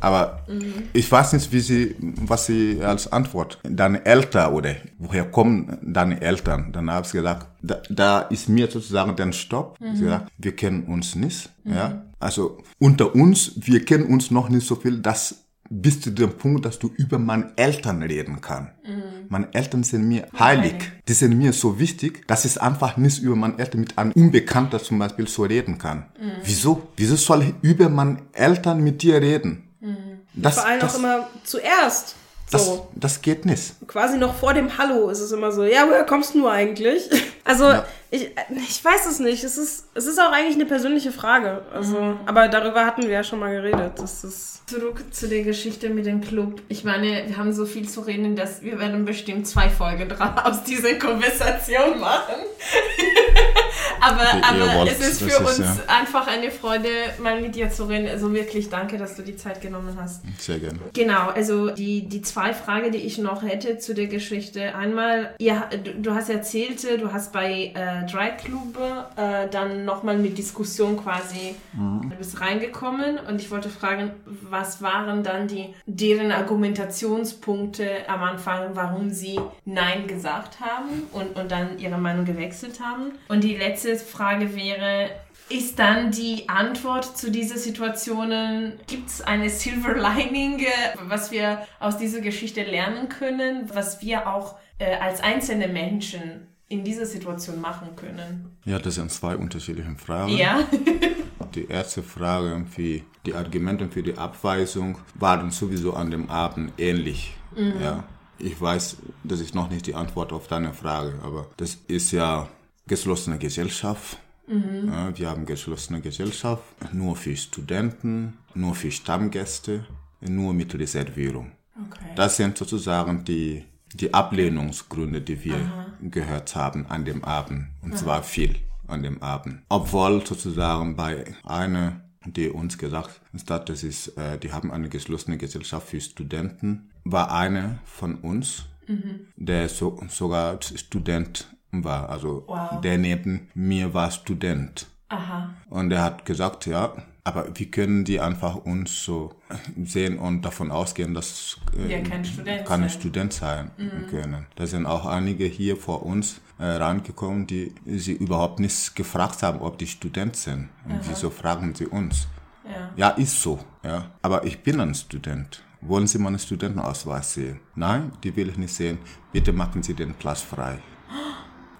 aber 0.00 0.42
mhm. 0.48 0.84
ich 0.92 1.10
weiß 1.10 1.32
nicht, 1.32 1.50
wie 1.52 1.60
sie, 1.60 1.96
was 2.00 2.46
sie 2.46 2.80
als 2.82 3.10
Antwort. 3.12 3.58
Deine 3.62 4.04
Eltern 4.04 4.52
oder 4.52 4.74
woher 4.98 5.24
kommen 5.24 5.78
deine 5.82 6.20
Eltern? 6.20 6.72
Dann 6.72 6.90
habe 6.90 7.06
ich 7.06 7.12
gesagt, 7.12 7.46
da, 7.62 7.80
da 7.88 8.20
ist 8.20 8.48
mir 8.48 8.70
sozusagen 8.70 9.16
der 9.16 9.32
Stopp. 9.32 9.80
Mhm. 9.80 9.94
Ich 9.94 10.00
gesagt, 10.00 10.30
wir 10.38 10.54
kennen 10.54 10.84
uns 10.84 11.14
nicht. 11.14 11.50
Mhm. 11.64 11.74
Ja, 11.74 12.02
also 12.18 12.58
unter 12.78 13.14
uns, 13.14 13.52
wir 13.56 13.84
kennen 13.84 14.06
uns 14.06 14.30
noch 14.30 14.48
nicht 14.48 14.66
so 14.66 14.76
viel, 14.76 14.98
dass 14.98 15.46
bis 15.68 16.00
zu 16.00 16.10
dem 16.10 16.32
Punkt, 16.36 16.64
dass 16.64 16.78
du 16.78 16.90
über 16.96 17.18
meine 17.18 17.52
Eltern 17.56 18.02
reden 18.02 18.40
kannst. 18.40 18.72
Mhm. 18.84 19.26
Meine 19.28 19.52
Eltern 19.52 19.82
sind 19.82 20.06
mir 20.06 20.28
heilig. 20.38 20.92
Die 21.08 21.12
sind 21.12 21.36
mir 21.36 21.52
so 21.52 21.78
wichtig, 21.78 22.26
dass 22.28 22.44
ich 22.44 22.60
einfach 22.60 22.96
nicht 22.96 23.20
über 23.20 23.34
meine 23.34 23.58
Eltern 23.58 23.80
mit 23.80 23.98
einem 23.98 24.12
Unbekannter 24.12 24.82
zum 24.82 24.98
Beispiel 24.98 25.26
so 25.26 25.42
reden 25.42 25.78
kann. 25.78 26.06
Mhm. 26.20 26.32
Wieso? 26.44 26.88
Wieso 26.96 27.16
soll 27.16 27.42
ich 27.42 27.54
über 27.62 27.88
meine 27.88 28.18
Eltern 28.32 28.82
mit 28.82 29.02
dir 29.02 29.20
reden? 29.20 29.68
Mhm. 29.80 30.20
Das, 30.34 30.54
Vor 30.54 30.66
allem 30.66 30.80
das, 30.80 30.94
auch 30.94 30.98
immer 30.98 31.28
zuerst. 31.44 32.14
So. 32.48 32.58
Das, 32.94 33.14
das 33.14 33.22
geht 33.22 33.44
nicht. 33.44 33.74
Quasi 33.88 34.18
noch 34.18 34.34
vor 34.34 34.54
dem 34.54 34.78
Hallo 34.78 35.08
ist 35.10 35.20
es 35.20 35.32
immer 35.32 35.50
so, 35.50 35.64
ja, 35.64 35.84
woher 35.88 36.04
kommst 36.04 36.34
du 36.34 36.48
eigentlich? 36.48 37.08
Also, 37.48 37.62
ja. 37.62 37.86
ich, 38.10 38.28
ich 38.68 38.84
weiß 38.84 39.06
es 39.06 39.20
nicht. 39.20 39.44
Es 39.44 39.56
ist, 39.56 39.86
es 39.94 40.06
ist 40.06 40.18
auch 40.18 40.32
eigentlich 40.32 40.56
eine 40.56 40.66
persönliche 40.66 41.12
Frage. 41.12 41.62
Also, 41.72 41.96
mhm. 42.00 42.18
Aber 42.26 42.48
darüber 42.48 42.84
hatten 42.84 43.02
wir 43.02 43.10
ja 43.10 43.22
schon 43.22 43.38
mal 43.38 43.54
geredet. 43.54 43.92
Das 43.98 44.24
ist 44.24 44.68
Zurück 44.68 45.04
zu 45.12 45.28
der 45.28 45.44
Geschichte 45.44 45.90
mit 45.90 46.06
dem 46.06 46.20
Club. 46.20 46.60
Ich 46.68 46.82
meine, 46.82 47.22
wir 47.28 47.36
haben 47.36 47.52
so 47.52 47.64
viel 47.64 47.88
zu 47.88 48.00
reden, 48.00 48.34
dass 48.34 48.62
wir 48.62 48.80
werden 48.80 49.04
bestimmt 49.04 49.46
zwei 49.46 49.70
Folgen 49.70 50.08
dran 50.08 50.36
aus 50.44 50.64
dieser 50.64 50.94
Konversation 50.94 52.00
machen. 52.00 52.34
aber 54.00 54.26
aber 54.42 54.90
es 54.90 55.00
ist 55.00 55.22
für 55.22 55.38
uns 55.40 55.58
ja. 55.58 55.76
einfach 55.88 56.26
eine 56.26 56.50
Freude, 56.50 56.88
mal 57.18 57.40
mit 57.40 57.54
dir 57.54 57.70
zu 57.70 57.84
reden. 57.84 58.08
Also 58.08 58.32
wirklich 58.32 58.68
danke, 58.68 58.98
dass 58.98 59.16
du 59.16 59.22
die 59.22 59.36
Zeit 59.36 59.60
genommen 59.60 59.96
hast. 60.00 60.22
Sehr 60.38 60.58
gerne. 60.58 60.78
Genau, 60.92 61.28
also 61.28 61.70
die, 61.70 62.08
die 62.08 62.22
zwei 62.22 62.52
Fragen, 62.52 62.92
die 62.92 62.98
ich 62.98 63.18
noch 63.18 63.42
hätte 63.42 63.78
zu 63.78 63.94
der 63.94 64.06
Geschichte. 64.06 64.74
Einmal, 64.74 65.34
ja, 65.38 65.68
du, 65.84 65.94
du 65.94 66.14
hast 66.14 66.30
erzählt, 66.30 66.82
du 67.00 67.12
hast 67.12 67.32
bei 67.32 67.72
äh, 67.74 68.06
Dry 68.10 68.30
Club 68.36 68.78
äh, 69.16 69.48
dann 69.50 69.84
nochmal 69.84 70.18
mit 70.18 70.38
Diskussion 70.38 70.96
quasi 70.96 71.54
mhm. 71.72 72.12
bist 72.18 72.40
reingekommen 72.40 73.18
und 73.18 73.40
ich 73.40 73.50
wollte 73.50 73.68
fragen, 73.68 74.12
was 74.24 74.82
waren 74.82 75.22
dann 75.22 75.48
die, 75.48 75.74
deren 75.86 76.32
Argumentationspunkte 76.32 78.08
am 78.08 78.22
Anfang, 78.22 78.70
warum 78.74 79.10
sie 79.10 79.38
Nein 79.64 80.06
gesagt 80.06 80.60
haben 80.60 81.02
und, 81.12 81.36
und 81.36 81.50
dann 81.50 81.78
ihre 81.78 81.98
Meinung 81.98 82.24
gewechselt 82.24 82.80
haben. 82.80 83.12
Und 83.28 83.44
die 83.44 83.56
letzte 83.56 83.75
Frage 83.84 84.54
wäre, 84.54 85.10
ist 85.48 85.78
dann 85.78 86.10
die 86.10 86.48
Antwort 86.48 87.16
zu 87.16 87.30
diesen 87.30 87.58
Situationen, 87.58 88.80
gibt 88.86 89.08
es 89.08 89.20
eine 89.20 89.48
Silver 89.48 89.94
Lining, 89.94 90.60
äh, 90.60 90.68
was 91.02 91.30
wir 91.30 91.66
aus 91.78 91.98
dieser 91.98 92.20
Geschichte 92.20 92.64
lernen 92.64 93.08
können, 93.08 93.70
was 93.72 94.00
wir 94.00 94.28
auch 94.28 94.56
äh, 94.78 94.96
als 94.96 95.20
einzelne 95.20 95.68
Menschen 95.68 96.48
in 96.68 96.82
dieser 96.82 97.06
Situation 97.06 97.60
machen 97.60 97.94
können? 97.94 98.56
Ja, 98.64 98.78
das 98.78 98.96
sind 98.96 99.12
zwei 99.12 99.36
unterschiedliche 99.36 99.94
Fragen. 99.94 100.36
Ja. 100.36 100.66
die 101.54 101.68
erste 101.68 102.02
Frage, 102.02 102.64
wie 102.74 103.04
die 103.24 103.34
Argumente 103.34 103.88
für 103.88 104.02
die 104.02 104.18
Abweisung 104.18 104.98
waren 105.14 105.50
sowieso 105.50 105.94
an 105.94 106.10
dem 106.10 106.28
Abend 106.28 106.72
ähnlich. 106.78 107.36
Mhm. 107.54 107.74
Ja. 107.80 108.04
Ich 108.38 108.60
weiß, 108.60 108.96
das 109.24 109.40
ist 109.40 109.54
noch 109.54 109.70
nicht 109.70 109.86
die 109.86 109.94
Antwort 109.94 110.32
auf 110.32 110.48
deine 110.48 110.74
Frage, 110.74 111.14
aber 111.22 111.46
das 111.56 111.78
ist 111.86 112.10
ja 112.10 112.48
geschlossene 112.86 113.38
Gesellschaft. 113.38 114.18
Mhm. 114.46 114.88
Ja, 114.88 115.18
wir 115.18 115.28
haben 115.28 115.44
geschlossene 115.44 116.00
Gesellschaft, 116.00 116.62
nur 116.92 117.16
für 117.16 117.36
Studenten, 117.36 118.38
nur 118.54 118.74
für 118.74 118.90
Stammgäste, 118.90 119.84
nur 120.20 120.54
mit 120.54 120.74
Reservierung. 120.74 121.52
Okay. 121.74 122.12
Das 122.14 122.36
sind 122.36 122.56
sozusagen 122.56 123.24
die, 123.24 123.64
die 123.92 124.14
Ablehnungsgründe, 124.14 125.20
die 125.20 125.44
wir 125.44 125.56
Aha. 125.56 125.86
gehört 126.00 126.54
haben 126.54 126.86
an 126.86 127.04
dem 127.04 127.24
Abend. 127.24 127.66
Und 127.82 127.92
Aha. 127.92 127.98
zwar 127.98 128.22
viel 128.22 128.56
an 128.86 129.02
dem 129.02 129.20
Abend. 129.22 129.62
Obwohl 129.68 130.24
sozusagen 130.24 130.96
bei 130.96 131.24
einer, 131.44 132.00
die 132.24 132.48
uns 132.48 132.78
gesagt 132.78 133.20
hat, 133.50 133.68
das 133.68 133.82
ist, 133.82 134.16
äh, 134.16 134.38
die 134.38 134.52
haben 134.52 134.70
eine 134.70 134.88
geschlossene 134.88 135.38
Gesellschaft 135.38 135.88
für 135.88 136.00
Studenten, 136.00 136.90
war 137.04 137.32
eine 137.32 137.80
von 137.84 138.14
uns, 138.16 138.66
mhm. 138.86 139.26
der 139.36 139.68
so, 139.68 140.00
sogar 140.08 140.60
Student 140.62 141.48
war. 141.72 142.08
Also 142.08 142.44
wow. 142.46 142.80
der 142.80 142.98
neben 142.98 143.48
mir 143.54 143.94
war 143.94 144.10
Student. 144.10 144.86
Aha. 145.08 145.54
Und 145.68 145.92
er 145.92 146.02
hat 146.02 146.24
gesagt, 146.24 146.66
ja, 146.66 146.92
aber 147.22 147.46
wir 147.54 147.70
können 147.70 148.04
die 148.04 148.20
einfach 148.20 148.54
uns 148.54 149.04
so 149.04 149.34
sehen 149.82 150.18
und 150.18 150.42
davon 150.42 150.70
ausgehen, 150.70 151.12
dass 151.12 151.58
äh, 151.76 151.88
wir 151.88 152.02
kein 152.02 152.24
Student 152.24 152.64
keine 152.64 152.88
sein. 152.88 153.00
Student 153.00 153.32
sein 153.32 153.70
mhm. 153.76 154.06
können. 154.08 154.46
Da 154.54 154.66
sind 154.66 154.86
auch 154.86 155.06
einige 155.06 155.44
hier 155.44 155.76
vor 155.76 156.04
uns 156.04 156.40
äh, 156.58 156.64
rangekommen, 156.64 157.46
die 157.46 157.74
sie 157.84 158.12
überhaupt 158.12 158.60
nicht 158.60 158.94
gefragt 158.94 159.42
haben, 159.42 159.60
ob 159.60 159.78
die 159.78 159.86
Student 159.86 160.36
sind. 160.36 160.68
Und 160.84 160.92
Aha. 160.92 161.00
wieso 161.08 161.30
fragen 161.30 161.74
sie 161.74 161.86
uns? 161.86 162.28
Ja. 162.64 162.90
ja, 162.96 163.08
ist 163.10 163.40
so. 163.42 163.58
Ja. 163.84 164.10
Aber 164.22 164.44
ich 164.44 164.62
bin 164.62 164.80
ein 164.80 164.94
Student. 164.94 165.62
Wollen 165.80 166.06
Sie 166.06 166.18
meinen 166.18 166.38
Studentenausweis 166.38 167.34
sehen? 167.34 167.60
Nein, 167.74 168.10
die 168.24 168.34
will 168.34 168.48
ich 168.48 168.56
nicht 168.56 168.74
sehen. 168.74 168.98
Bitte 169.32 169.52
machen 169.52 169.82
Sie 169.82 169.94
den 169.94 170.14
Platz 170.14 170.42
frei. 170.42 170.78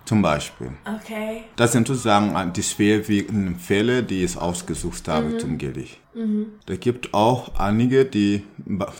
Zum 0.06 0.22
Beispiel. 0.22 0.70
Okay. 0.84 1.42
Das 1.56 1.72
sind 1.72 1.88
sozusagen 1.88 2.52
die 2.52 2.62
schwerwiegenden 2.62 3.56
Fälle, 3.56 4.04
die 4.04 4.22
ich 4.22 4.36
ausgesucht 4.36 5.08
habe 5.08 5.30
mhm. 5.30 5.38
zum 5.40 5.58
Gericht. 5.58 5.98
Mhm. 6.14 6.46
Da 6.64 6.76
gibt 6.76 7.12
auch 7.12 7.56
einige, 7.56 8.04
die, 8.04 8.44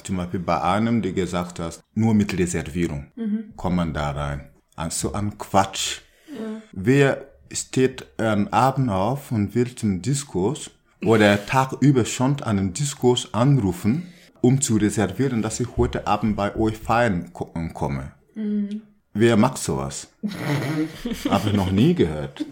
zum 0.02 0.16
Beispiel 0.16 0.40
bei 0.40 0.60
einem, 0.60 1.02
der 1.02 1.12
gesagt 1.12 1.60
hat, 1.60 1.80
nur 1.94 2.12
mit 2.12 2.36
Reservierung 2.36 3.06
mhm. 3.14 3.52
kommt 3.56 3.76
man 3.76 3.94
da 3.94 4.10
rein. 4.10 4.48
Also 4.74 5.12
an 5.12 5.38
Quatsch. 5.38 6.00
Ja. 6.28 6.60
Wer 6.72 7.26
steht 7.52 8.04
am 8.18 8.48
Abend 8.48 8.90
auf 8.90 9.30
und 9.30 9.54
will 9.54 9.76
zum 9.76 10.02
Diskurs 10.02 10.72
oder 11.04 11.46
Tag 11.46 11.72
über 11.80 12.04
schon 12.04 12.42
einen 12.42 12.72
Diskurs 12.72 13.32
anrufen, 13.32 14.12
um 14.40 14.60
zu 14.60 14.76
reservieren, 14.76 15.40
dass 15.40 15.60
ich 15.60 15.76
heute 15.76 16.08
Abend 16.08 16.34
bei 16.34 16.56
euch 16.56 16.76
feiern 16.76 17.32
komme. 17.32 18.12
Mhm. 18.34 18.82
Wer 19.18 19.36
mag 19.36 19.56
sowas? 19.56 20.08
Habe 21.30 21.48
ich 21.48 21.56
noch 21.56 21.70
nie 21.70 21.94
gehört. 21.94 22.44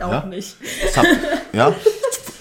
Auch 0.00 0.10
ja? 0.10 0.24
nicht. 0.24 0.56
Hab, 0.96 1.04
ja, 1.52 1.74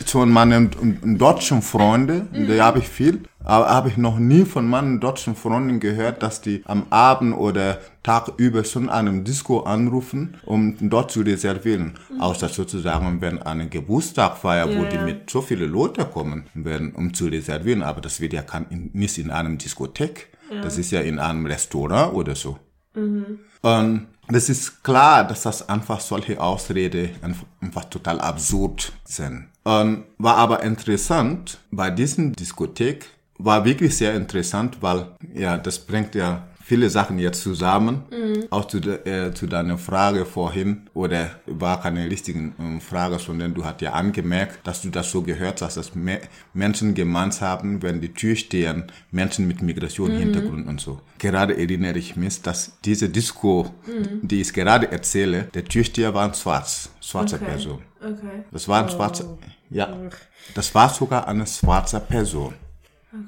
von 0.05 0.31
meinen 0.31 1.17
deutschen 1.17 1.61
Freunden, 1.61 2.29
mhm. 2.31 2.47
da 2.47 2.65
habe 2.65 2.79
ich 2.79 2.87
viel, 2.87 3.21
aber 3.43 3.69
habe 3.69 3.89
ich 3.89 3.97
noch 3.97 4.19
nie 4.19 4.45
von 4.45 4.67
meinen 4.67 4.99
deutschen 4.99 5.35
Freunden 5.35 5.79
gehört, 5.79 6.21
dass 6.21 6.41
die 6.41 6.63
am 6.65 6.85
Abend 6.89 7.35
oder 7.35 7.79
Tag 8.03 8.33
über 8.37 8.63
schon 8.63 8.89
einem 8.89 9.23
Disco 9.23 9.61
anrufen, 9.61 10.37
um 10.45 10.75
dort 10.89 11.11
zu 11.11 11.21
reservieren. 11.21 11.97
Mhm. 12.09 12.21
Außer 12.21 12.49
sozusagen, 12.49 13.21
wenn 13.21 13.41
eine 13.41 13.67
Geburtstagfeier, 13.67 14.69
ja. 14.69 14.79
wo 14.79 14.85
die 14.85 14.97
mit 14.97 15.29
so 15.29 15.41
viele 15.41 15.65
Leute 15.65 16.05
kommen 16.05 16.45
werden, 16.53 16.93
um 16.93 17.13
zu 17.13 17.27
reservieren. 17.27 17.83
Aber 17.83 18.01
das 18.01 18.19
wird 18.19 18.33
ja 18.33 18.43
nicht 18.69 19.17
in 19.17 19.31
einem 19.31 19.57
Diskothek. 19.57 20.29
Ja. 20.51 20.61
Das 20.61 20.77
ist 20.77 20.91
ja 20.91 21.01
in 21.01 21.19
einem 21.19 21.45
Restaurant 21.45 22.13
oder 22.13 22.35
so. 22.35 22.57
Mhm. 22.93 23.39
Und 23.61 24.07
das 24.27 24.49
ist 24.49 24.83
klar, 24.83 25.27
dass 25.27 25.43
das 25.43 25.67
einfach 25.67 25.99
solche 25.99 26.39
Ausrede 26.39 27.09
einfach 27.59 27.85
total 27.85 28.19
absurd 28.21 28.93
sind. 29.03 29.49
Und 29.63 30.05
war 30.17 30.37
aber 30.37 30.63
interessant, 30.63 31.59
bei 31.69 31.91
diesem 31.91 32.33
Diskothek 32.33 33.07
war 33.37 33.65
wirklich 33.65 33.97
sehr 33.97 34.15
interessant, 34.15 34.77
weil 34.81 35.07
ja, 35.33 35.57
das 35.57 35.79
bringt 35.79 36.15
ja 36.15 36.47
viele 36.63 36.89
Sachen 36.89 37.19
jetzt 37.19 37.41
zusammen. 37.41 38.03
Mhm. 38.11 38.47
Auch 38.49 38.65
zu, 38.65 38.77
äh, 38.79 39.33
zu 39.33 39.47
deiner 39.47 39.77
Frage 39.77 40.25
vorhin, 40.25 40.89
oder 40.93 41.31
war 41.45 41.81
keine 41.81 42.09
richtige 42.09 42.39
äh, 42.39 42.79
Frage, 42.79 43.19
sondern 43.19 43.53
du 43.53 43.65
hast 43.65 43.81
ja 43.81 43.93
angemerkt, 43.93 44.65
dass 44.65 44.81
du 44.81 44.89
das 44.89 45.11
so 45.11 45.21
gehört 45.21 45.61
hast, 45.61 45.77
dass 45.77 45.95
Me 45.95 46.19
Menschen 46.53 46.93
gemeint 46.93 47.41
haben, 47.41 47.81
wenn 47.81 48.01
die 48.01 48.13
Tür 48.13 48.35
stehen, 48.35 48.91
Menschen 49.11 49.47
mit 49.47 49.61
Migrationshintergrund 49.61 50.65
mhm. 50.65 50.69
und 50.69 50.81
so. 50.81 51.01
Gerade 51.17 51.57
erinnere 51.57 51.97
ich 51.97 52.15
mich, 52.15 52.41
dass 52.41 52.77
diese 52.83 53.09
Disco, 53.09 53.73
mhm. 53.85 54.27
die 54.27 54.41
ich 54.41 54.53
gerade 54.53 54.91
erzähle, 54.91 55.43
der 55.53 55.65
Türsteher 55.65 56.13
war 56.13 56.27
ein 56.27 56.33
schwarz, 56.33 56.89
schwarze 56.99 57.35
okay. 57.35 57.45
Person. 57.45 57.81
Okay. 57.99 58.43
Das 58.51 58.67
war 58.67 58.79
ein 58.79 58.89
oh. 58.89 58.95
schwarzer, 58.95 59.37
ja, 59.69 59.97
das 60.55 60.73
war 60.75 60.89
sogar 60.89 61.27
eine 61.27 61.45
schwarze 61.47 61.99
Person. 61.99 62.53
Okay. 63.11 63.21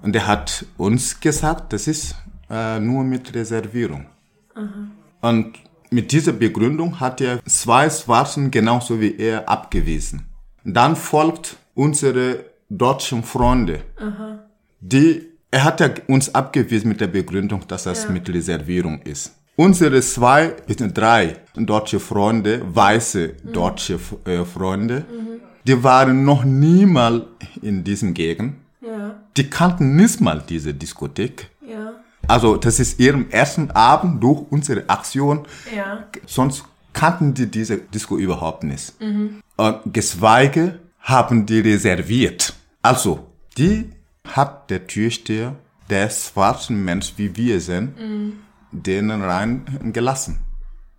Und 0.00 0.14
er 0.14 0.26
hat 0.26 0.66
uns 0.76 1.20
gesagt, 1.20 1.72
das 1.72 1.86
ist 1.86 2.14
äh, 2.50 2.78
nur 2.80 3.04
mit 3.04 3.34
Reservierung. 3.34 4.06
Aha. 4.54 4.88
Und 5.20 5.58
mit 5.90 6.12
dieser 6.12 6.32
Begründung 6.32 7.00
hat 7.00 7.20
er 7.20 7.44
zwei 7.46 7.88
Schwarzen 7.88 8.50
genauso 8.50 9.00
wie 9.00 9.16
er 9.16 9.48
abgewiesen. 9.48 10.26
Dann 10.64 10.96
folgt 10.96 11.56
unsere 11.74 12.44
deutschen 12.68 13.22
Freunde, 13.22 13.80
Aha. 13.96 14.40
die 14.80 15.28
er 15.50 15.64
hat 15.64 15.80
ja 15.80 15.88
uns 16.08 16.34
abgewiesen 16.34 16.88
mit 16.88 17.00
der 17.00 17.06
Begründung, 17.06 17.66
dass 17.66 17.84
das 17.84 18.04
ja. 18.04 18.10
mit 18.10 18.28
Reservierung 18.28 19.00
ist. 19.02 19.34
Unsere 19.56 20.00
zwei, 20.02 20.54
drei 20.94 21.36
deutsche 21.56 21.98
Freunde, 21.98 22.62
weiße 22.64 23.34
mhm. 23.42 23.52
deutsche 23.52 23.98
äh, 24.24 24.44
Freunde, 24.44 25.04
mhm. 25.10 25.40
die 25.66 25.82
waren 25.82 26.24
noch 26.24 26.44
niemals 26.44 27.24
in 27.62 27.82
diesem 27.82 28.14
Gegend. 28.14 28.54
Ja. 28.80 29.20
Die 29.36 29.48
kannten 29.48 29.96
nicht 29.96 30.20
mal 30.20 30.44
diese 30.48 30.74
Diskothek. 30.74 31.50
Ja. 31.66 31.94
Also 32.28 32.56
das 32.56 32.78
ist 32.78 33.00
ihrem 33.00 33.30
ersten 33.30 33.70
Abend 33.70 34.22
durch 34.22 34.44
unsere 34.50 34.88
Aktion. 34.88 35.46
Ja. 35.74 36.04
Sonst 36.26 36.64
kannten 36.92 37.34
die 37.34 37.50
diese 37.50 37.78
Disco 37.78 38.16
überhaupt 38.16 38.64
nicht. 38.64 39.00
Mhm. 39.00 39.42
Und 39.56 39.80
geschweige 39.86 40.78
haben 41.00 41.46
die 41.46 41.60
reserviert. 41.60 42.54
Also, 42.82 43.26
die 43.56 43.90
hat 44.26 44.70
der 44.70 44.86
Türsteher, 44.86 45.56
der 45.88 46.10
schwarzen 46.10 46.84
Mensch 46.84 47.14
wie 47.16 47.34
wir 47.34 47.60
sind, 47.60 47.98
mhm. 47.98 48.40
denen 48.70 49.22
reingelassen. 49.22 50.38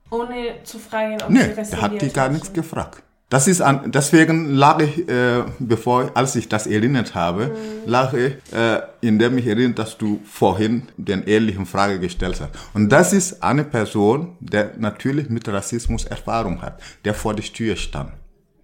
Ohne 0.10 0.64
zu 0.64 0.80
fragen, 0.80 1.22
ob 1.22 1.30
nee, 1.30 1.44
sie 1.44 1.50
reserviert 1.52 1.72
der 1.72 1.82
hat 1.82 2.02
die 2.02 2.10
gar 2.10 2.30
nichts 2.30 2.52
gefragt. 2.52 3.04
Das 3.30 3.48
ist 3.48 3.62
an, 3.62 3.92
deswegen 3.92 4.56
lag 4.56 4.82
ich, 4.82 5.08
äh, 5.08 5.44
bevor, 5.60 6.12
als 6.16 6.36
ich 6.36 6.50
das 6.50 6.66
erinnert 6.66 7.14
habe, 7.14 7.46
mhm. 7.46 7.90
lag 7.90 8.12
ich, 8.14 8.34
äh, 8.52 8.82
indem 9.02 9.38
ich 9.38 9.46
erinnert, 9.46 9.78
dass 9.78 10.00
du 10.00 10.20
vorhin 10.26 10.88
den 10.98 11.24
ähnlichen 11.24 11.68
Frage 11.68 12.00
gestellt 12.00 12.42
hast. 12.42 12.52
Und 12.74 12.90
das 12.90 13.14
ist 13.14 13.44
eine 13.44 13.64
Person, 13.64 14.36
der 14.40 14.72
natürlich 14.80 15.30
mit 15.30 15.48
Rassismus 15.48 16.06
Erfahrung 16.06 16.64
hat, 16.64 16.82
der 17.06 17.14
vor 17.14 17.36
der 17.36 17.46
Tür 17.46 17.76
stand. 17.76 18.14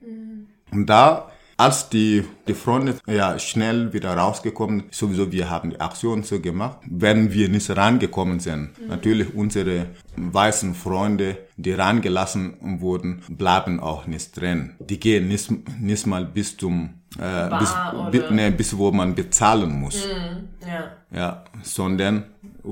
Mhm. 0.01 0.47
Und 0.71 0.87
da 0.87 1.29
als 1.57 1.89
die, 1.89 2.25
die 2.47 2.53
Freunde 2.53 2.95
ja 3.07 3.39
schnell 3.39 3.93
wieder 3.93 4.15
rausgekommen, 4.15 4.83
sowieso 4.91 5.31
wir 5.31 5.49
haben 5.49 5.69
die 5.69 5.79
Aktion 5.79 6.23
so 6.23 6.39
gemacht, 6.39 6.79
wenn 6.85 7.31
wir 7.31 7.47
nicht 7.49 7.69
rangekommen 7.69 8.39
sind. 8.39 8.77
Mhm. 8.79 8.87
Natürlich 8.87 9.33
unsere 9.33 9.87
weißen 10.17 10.75
Freunde, 10.75 11.37
die 11.55 11.71
rangelassen 11.71 12.57
wurden, 12.81 13.21
bleiben 13.29 13.79
auch 13.79 14.05
nicht 14.05 14.39
drin. 14.39 14.75
Die 14.79 14.99
gehen 14.99 15.27
nicht, 15.27 15.49
nicht 15.79 16.05
mal 16.05 16.25
bis 16.25 16.57
zum 16.57 16.95
äh, 17.17 17.49
bis, 17.59 17.73
bis, 18.11 18.31
nee, 18.31 18.49
bis 18.49 18.77
wo 18.77 18.91
man 18.91 19.15
bezahlen 19.15 19.79
muss. 19.79 20.05
Mhm. 20.05 20.67
Ja. 20.67 20.91
ja, 21.17 21.45
sondern 21.63 22.25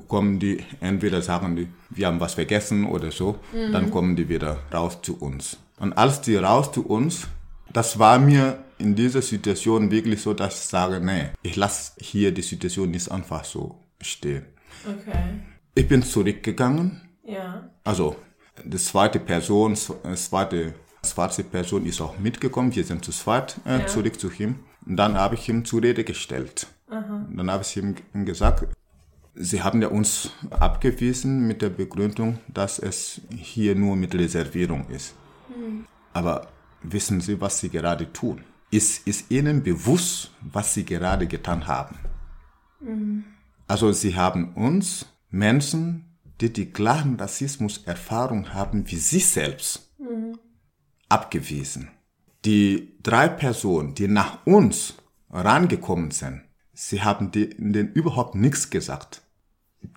kommen 0.07 0.39
die 0.39 0.63
entweder 0.81 1.21
sagen 1.21 1.55
die, 1.55 1.67
wir 1.91 2.07
haben 2.07 2.19
was 2.19 2.33
vergessen 2.33 2.85
oder 2.85 3.11
so, 3.11 3.39
mhm. 3.53 3.71
dann 3.71 3.91
kommen 3.91 4.15
die 4.15 4.27
wieder 4.27 4.57
raus 4.73 4.99
zu 5.01 5.17
uns. 5.19 5.57
Und 5.79 5.93
als 5.93 6.21
die 6.21 6.35
raus 6.35 6.71
zu 6.71 6.85
uns, 6.85 7.27
das 7.71 7.99
war 7.99 8.19
mir 8.19 8.62
in 8.77 8.95
dieser 8.95 9.21
Situation 9.21 9.91
wirklich 9.91 10.21
so, 10.21 10.33
dass 10.33 10.55
ich 10.55 10.69
sage, 10.69 10.99
nee, 10.99 11.29
ich 11.41 11.55
lasse 11.55 11.93
hier 11.99 12.31
die 12.31 12.41
Situation 12.41 12.91
nicht 12.91 13.11
einfach 13.11 13.45
so 13.45 13.79
stehen. 14.01 14.45
Okay. 14.85 15.41
Ich 15.75 15.87
bin 15.87 16.03
zurückgegangen. 16.03 17.01
Ja. 17.23 17.69
Also, 17.83 18.15
die 18.63 18.77
zweite 18.77 19.19
Person, 19.19 19.73
die 19.75 20.15
zweite 20.15 20.73
schwarze 21.05 21.43
Person 21.43 21.85
ist 21.85 22.01
auch 22.01 22.17
mitgekommen. 22.19 22.75
Wir 22.75 22.83
sind 22.83 23.03
zu 23.03 23.11
zweit 23.11 23.57
äh, 23.65 23.79
ja. 23.79 23.87
zurück 23.87 24.19
zu 24.19 24.31
ihm. 24.31 24.59
Und 24.85 24.97
dann 24.97 25.17
habe 25.17 25.35
ich 25.35 25.47
ihm 25.49 25.65
zur 25.65 25.81
Rede 25.81 26.03
gestellt. 26.03 26.67
Aha. 26.89 27.25
dann 27.31 27.49
habe 27.49 27.63
ich 27.63 27.75
ihm 27.75 27.95
gesagt, 28.25 28.67
Sie 29.35 29.63
haben 29.63 29.81
ja 29.81 29.87
uns 29.87 30.29
abgewiesen 30.51 31.47
mit 31.47 31.63
der 31.63 31.69
Begründung, 31.69 32.37
dass 32.47 32.77
es 32.77 33.21
hier 33.35 33.73
nur 33.73 33.95
mit 33.95 34.13
Reservierung 34.13 34.87
ist. 34.89 35.15
Mhm. 35.49 35.85
Aber 36.13 36.49
wissen 36.83 37.19
Sie, 37.19 37.41
was 37.41 37.59
Sie 37.59 37.69
gerade 37.69 38.13
tun? 38.13 38.43
Ist, 38.73 39.07
ist 39.07 39.31
ihnen 39.31 39.63
bewusst, 39.63 40.31
was 40.41 40.73
sie 40.73 40.83
gerade 40.83 41.27
getan 41.27 41.67
haben. 41.67 41.97
Mhm. 42.81 43.23
Also 43.67 43.91
sie 43.91 44.15
haben 44.15 44.53
uns 44.55 45.05
Menschen, 45.29 46.05
die 46.41 46.51
die 46.51 46.73
gleichen 46.73 47.15
Rassismus-Erfahrung 47.15 48.53
haben 48.53 48.89
wie 48.89 48.97
sie 48.97 49.19
selbst, 49.19 49.93
mhm. 49.99 50.37
abgewiesen. 51.07 51.89
Die 52.45 52.97
drei 53.01 53.29
Personen, 53.29 53.93
die 53.93 54.07
nach 54.07 54.45
uns 54.45 54.95
rangekommen 55.29 56.11
sind, 56.11 56.41
sie 56.73 57.01
haben 57.01 57.31
denen 57.31 57.93
überhaupt 57.93 58.35
nichts 58.35 58.69
gesagt. 58.69 59.21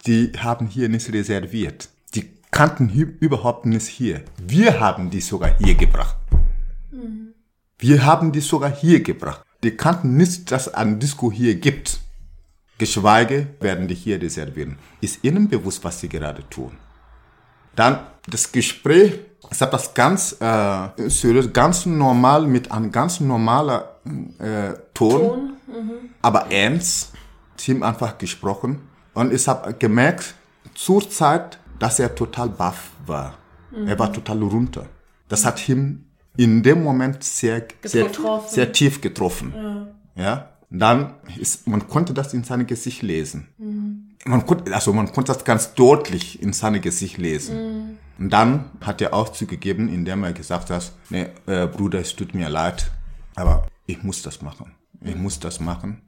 Die 0.06 0.32
haben 0.38 0.66
hier 0.66 0.88
nicht 0.88 1.12
reserviert. 1.12 1.88
Die 2.14 2.28
kannten 2.50 2.88
hier 2.88 3.12
überhaupt 3.20 3.66
nicht 3.66 3.86
hier. 3.86 4.24
Wir 4.46 4.80
haben 4.80 5.10
die 5.10 5.20
sogar 5.20 5.56
hier 5.58 5.74
gebracht. 5.74 6.16
Mhm. 6.90 7.35
Wir 7.78 8.04
haben 8.04 8.32
die 8.32 8.40
sogar 8.40 8.70
hier 8.70 9.02
gebracht. 9.02 9.44
Die 9.62 9.76
kannten 9.76 10.16
nicht, 10.16 10.50
dass 10.50 10.68
es 10.68 10.74
ein 10.74 10.98
Disco 10.98 11.30
hier 11.30 11.56
gibt. 11.56 12.00
Geschweige 12.78 13.48
werden 13.60 13.88
die 13.88 13.94
hier 13.94 14.20
reservieren. 14.20 14.78
Ist 15.00 15.24
ihnen 15.24 15.48
bewusst, 15.48 15.84
was 15.84 16.00
sie 16.00 16.08
gerade 16.08 16.48
tun. 16.48 16.72
Dann 17.74 17.98
das 18.26 18.50
Gespräch, 18.50 19.20
ich 19.50 19.60
habe 19.60 19.72
das 19.72 19.92
ganz 19.92 20.36
äh, 20.40 20.88
seriös, 21.08 21.52
ganz 21.52 21.86
normal 21.86 22.46
mit 22.46 22.72
einem 22.72 22.90
ganz 22.90 23.20
normaler 23.20 23.96
äh, 24.38 24.72
Ton, 24.94 25.20
Ton? 25.20 25.56
Mhm. 25.66 25.92
aber 26.22 26.50
ernst, 26.50 27.12
Team 27.56 27.82
einfach 27.82 28.16
gesprochen. 28.18 28.80
Und 29.14 29.32
ich 29.32 29.46
habe 29.46 29.74
gemerkt, 29.74 30.34
zur 30.74 31.08
Zeit, 31.08 31.58
dass 31.78 31.98
er 31.98 32.14
total 32.14 32.48
baff 32.48 32.90
war. 33.06 33.34
Mhm. 33.70 33.88
Er 33.88 33.98
war 33.98 34.12
total 34.12 34.42
runter. 34.42 34.86
Das 35.28 35.44
hat 35.44 35.66
ihn 35.68 36.05
in 36.36 36.62
dem 36.62 36.82
Moment 36.82 37.22
sehr, 37.24 37.66
sehr, 37.82 38.10
sehr, 38.46 38.72
tief 38.72 39.00
getroffen. 39.00 39.54
Ja. 40.16 40.22
ja? 40.22 40.48
Dann 40.70 41.14
ist, 41.38 41.66
man 41.66 41.86
konnte 41.88 42.12
das 42.12 42.34
in 42.34 42.44
seinem 42.44 42.66
Gesicht 42.66 43.02
lesen. 43.02 43.48
Mhm. 43.58 44.16
Man 44.24 44.44
konnte, 44.44 44.74
also 44.74 44.92
man 44.92 45.12
konnte 45.12 45.32
das 45.32 45.44
ganz 45.44 45.74
deutlich 45.74 46.42
in 46.42 46.52
seinem 46.52 46.80
Gesicht 46.80 47.18
lesen. 47.18 47.56
Mhm. 47.56 47.98
Und 48.18 48.30
dann 48.30 48.70
hat 48.80 49.00
er 49.00 49.14
auch 49.14 49.28
zugegeben, 49.28 49.88
indem 49.88 50.24
er 50.24 50.32
gesagt 50.32 50.70
hat, 50.70 50.92
nee, 51.10 51.26
äh, 51.46 51.66
Bruder, 51.66 52.00
es 52.00 52.16
tut 52.16 52.34
mir 52.34 52.48
leid, 52.48 52.90
aber 53.34 53.66
ich 53.86 54.02
muss 54.02 54.22
das 54.22 54.42
machen. 54.42 54.72
Ich 55.02 55.14
muss 55.14 55.38
das 55.38 55.60
machen. 55.60 56.02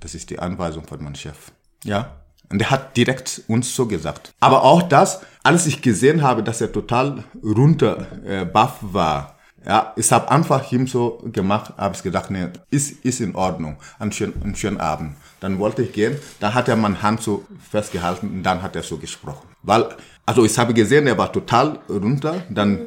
Das 0.00 0.14
ist 0.14 0.30
die 0.30 0.38
Anweisung 0.38 0.84
von 0.84 1.02
meinem 1.02 1.14
Chef. 1.14 1.52
Ja. 1.84 2.22
Und 2.48 2.60
er 2.60 2.70
hat 2.70 2.96
direkt 2.96 3.42
uns 3.48 3.74
so 3.74 3.86
gesagt. 3.86 4.34
Aber 4.40 4.64
auch 4.64 4.82
das, 4.82 5.20
als 5.42 5.66
ich 5.66 5.80
gesehen 5.80 6.22
habe, 6.22 6.42
dass 6.42 6.60
er 6.60 6.72
total 6.72 7.24
runter 7.42 8.06
äh, 8.24 8.44
baff 8.44 8.78
war, 8.80 9.38
ja, 9.66 9.92
ich 9.96 10.10
habe 10.10 10.30
einfach 10.30 10.70
ihm 10.72 10.86
so 10.86 11.22
gemacht, 11.32 11.72
habe 11.76 11.94
ich 11.94 12.02
gedacht, 12.02 12.30
nee, 12.30 12.48
ist, 12.70 13.04
ist 13.04 13.20
in 13.20 13.34
Ordnung, 13.34 13.76
einen 13.98 14.10
schönen, 14.10 14.42
einen 14.42 14.56
schönen 14.56 14.80
Abend. 14.80 15.14
Dann 15.40 15.58
wollte 15.58 15.82
ich 15.82 15.92
gehen, 15.92 16.16
dann 16.40 16.54
hat 16.54 16.68
er 16.68 16.76
meine 16.76 17.00
Hand 17.00 17.22
so 17.22 17.44
festgehalten 17.70 18.28
und 18.28 18.42
dann 18.42 18.62
hat 18.62 18.74
er 18.74 18.82
so 18.82 18.96
gesprochen. 18.96 19.48
Weil, 19.62 19.88
also 20.26 20.44
ich 20.44 20.58
habe 20.58 20.74
gesehen, 20.74 21.06
er 21.06 21.16
war 21.16 21.32
total 21.32 21.78
runter, 21.88 22.42
dann 22.50 22.80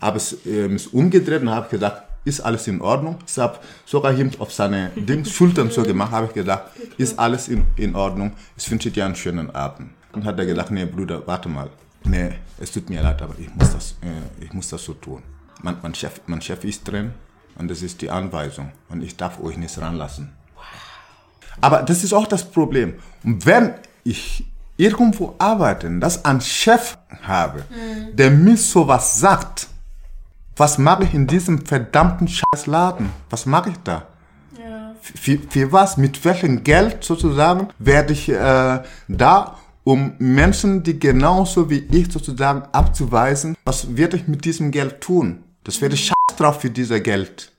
habe 0.00 0.18
ich 0.18 0.46
äh, 0.46 0.68
mich 0.68 0.92
umgedreht 0.92 1.42
und 1.42 1.50
habe 1.50 1.68
gedacht, 1.68 2.02
ist 2.24 2.40
alles 2.40 2.66
in 2.66 2.82
Ordnung. 2.82 3.18
Ich 3.26 3.38
habe 3.38 3.58
sogar 3.86 4.12
ihm 4.12 4.30
auf 4.38 4.52
seine 4.52 4.90
Dings, 4.96 5.30
Schultern 5.30 5.70
so 5.70 5.82
gemacht, 5.82 6.12
habe 6.12 6.26
ich 6.26 6.34
gedacht, 6.34 6.64
ist 6.98 7.18
alles 7.18 7.48
in, 7.48 7.64
in 7.76 7.94
Ordnung, 7.94 8.32
ich 8.56 8.70
wünsche 8.70 8.90
dir 8.90 9.06
einen 9.06 9.16
schönen 9.16 9.50
Abend. 9.54 9.90
Dann 10.12 10.24
hat 10.24 10.38
er 10.38 10.44
gedacht, 10.44 10.70
nee, 10.70 10.84
Bruder, 10.84 11.26
warte 11.26 11.48
mal, 11.48 11.70
nee, 12.04 12.32
es 12.58 12.70
tut 12.70 12.90
mir 12.90 13.02
leid, 13.02 13.22
aber 13.22 13.34
ich 13.38 13.54
muss 13.54 13.72
das, 13.72 13.92
äh, 14.02 14.44
ich 14.44 14.52
muss 14.52 14.68
das 14.68 14.84
so 14.84 14.92
tun 14.92 15.22
mein, 15.62 15.76
mein, 15.82 15.94
Chef, 15.94 16.20
mein 16.26 16.40
Chef 16.40 16.64
ist 16.64 16.84
drin 16.84 17.12
und 17.58 17.70
das 17.70 17.82
ist 17.82 18.00
die 18.02 18.10
Anweisung 18.10 18.72
und 18.88 19.02
ich 19.02 19.16
darf 19.16 19.40
euch 19.40 19.56
nicht 19.56 19.78
ranlassen. 19.80 20.32
Aber 21.60 21.82
das 21.82 22.04
ist 22.04 22.12
auch 22.12 22.26
das 22.26 22.48
Problem. 22.50 22.94
Und 23.24 23.44
wenn 23.44 23.74
ich 24.04 24.44
irgendwo 24.76 25.34
arbeite, 25.38 25.90
das 25.98 26.24
einen 26.24 26.40
Chef 26.40 26.96
habe, 27.22 27.64
mhm. 27.70 28.16
der 28.16 28.30
mir 28.30 28.56
sowas 28.56 29.18
sagt, 29.20 29.68
was 30.56 30.78
mache 30.78 31.04
ich 31.04 31.14
in 31.14 31.26
diesem 31.26 31.64
verdammten 31.64 32.28
Scheißladen? 32.28 33.10
Was 33.30 33.46
mache 33.46 33.70
ich 33.70 33.76
da? 33.84 34.06
Ja. 34.58 34.94
Für, 35.00 35.38
für 35.48 35.72
was? 35.72 35.96
Mit 35.96 36.24
welchem 36.24 36.64
Geld 36.64 37.04
sozusagen 37.04 37.68
werde 37.78 38.12
ich 38.12 38.28
äh, 38.28 38.82
da, 39.08 39.56
um 39.84 40.14
Menschen, 40.18 40.82
die 40.82 40.98
genauso 40.98 41.70
wie 41.70 41.78
ich 41.78 42.12
sozusagen 42.12 42.62
abzuweisen, 42.72 43.56
was 43.64 43.96
werde 43.96 44.16
ich 44.16 44.28
mit 44.28 44.44
diesem 44.44 44.70
Geld 44.70 45.00
tun? 45.00 45.44
Das 45.68 45.82
wäre 45.82 45.94
scheiß 45.94 46.14
drauf 46.38 46.62
für 46.62 46.70
dieser 46.70 46.98
Geld. 46.98 47.52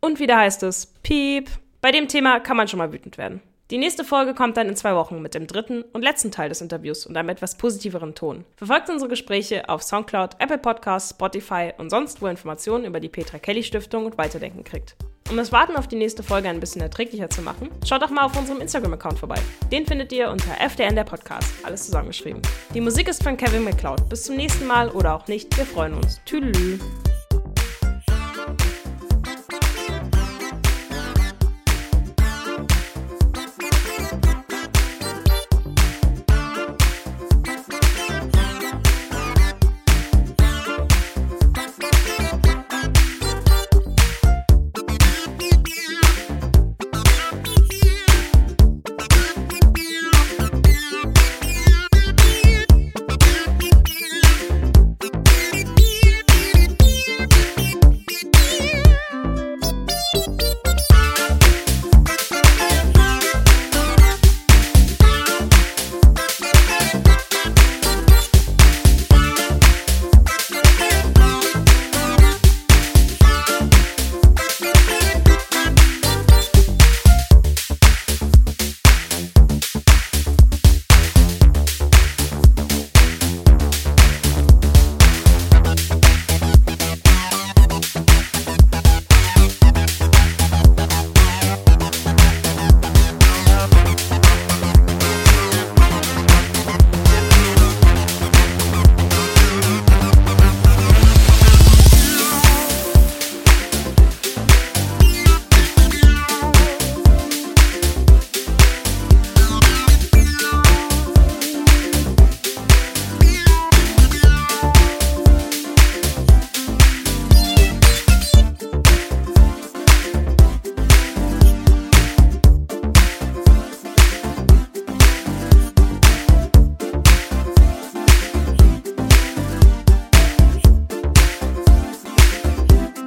Und 0.00 0.18
wieder 0.18 0.38
heißt 0.38 0.64
es, 0.64 0.94
piep. 1.04 1.48
Bei 1.80 1.92
dem 1.92 2.08
Thema 2.08 2.40
kann 2.40 2.56
man 2.56 2.66
schon 2.66 2.78
mal 2.78 2.92
wütend 2.92 3.18
werden. 3.18 3.40
Die 3.70 3.78
nächste 3.78 4.02
Folge 4.02 4.34
kommt 4.34 4.56
dann 4.56 4.68
in 4.68 4.74
zwei 4.74 4.96
Wochen 4.96 5.22
mit 5.22 5.34
dem 5.34 5.46
dritten 5.46 5.82
und 5.92 6.02
letzten 6.02 6.32
Teil 6.32 6.48
des 6.48 6.60
Interviews 6.60 7.06
und 7.06 7.16
einem 7.16 7.28
etwas 7.28 7.56
positiveren 7.56 8.16
Ton. 8.16 8.44
Verfolgt 8.56 8.90
unsere 8.90 9.08
Gespräche 9.08 9.68
auf 9.68 9.84
Soundcloud, 9.84 10.40
Apple 10.40 10.58
Podcasts, 10.58 11.10
Spotify 11.10 11.72
und 11.78 11.90
sonst, 11.90 12.20
wo 12.20 12.26
Informationen 12.26 12.84
über 12.84 12.98
die 12.98 13.08
Petra 13.08 13.38
Kelly 13.38 13.62
Stiftung 13.62 14.06
und 14.06 14.18
Weiterdenken 14.18 14.64
kriegt. 14.64 14.96
Um 15.30 15.36
das 15.36 15.52
Warten 15.52 15.76
auf 15.76 15.86
die 15.86 15.94
nächste 15.94 16.24
Folge 16.24 16.48
ein 16.48 16.58
bisschen 16.58 16.82
erträglicher 16.82 17.30
zu 17.30 17.42
machen, 17.42 17.68
schaut 17.86 18.02
doch 18.02 18.10
mal 18.10 18.24
auf 18.24 18.36
unserem 18.36 18.60
Instagram-Account 18.60 19.20
vorbei. 19.20 19.38
Den 19.70 19.86
findet 19.86 20.10
ihr 20.10 20.32
unter 20.32 20.60
FDN 20.60 20.96
der 20.96 21.04
Podcast, 21.04 21.48
alles 21.62 21.86
zusammengeschrieben. 21.86 22.42
Die 22.74 22.80
Musik 22.80 23.06
ist 23.06 23.22
von 23.22 23.36
Kevin 23.36 23.62
McCloud. 23.62 24.08
Bis 24.08 24.24
zum 24.24 24.34
nächsten 24.34 24.66
Mal 24.66 24.88
oder 24.88 25.14
auch 25.14 25.28
nicht, 25.28 25.56
wir 25.56 25.64
freuen 25.64 25.94
uns. 25.94 26.20
Tüdelü. 26.24 26.80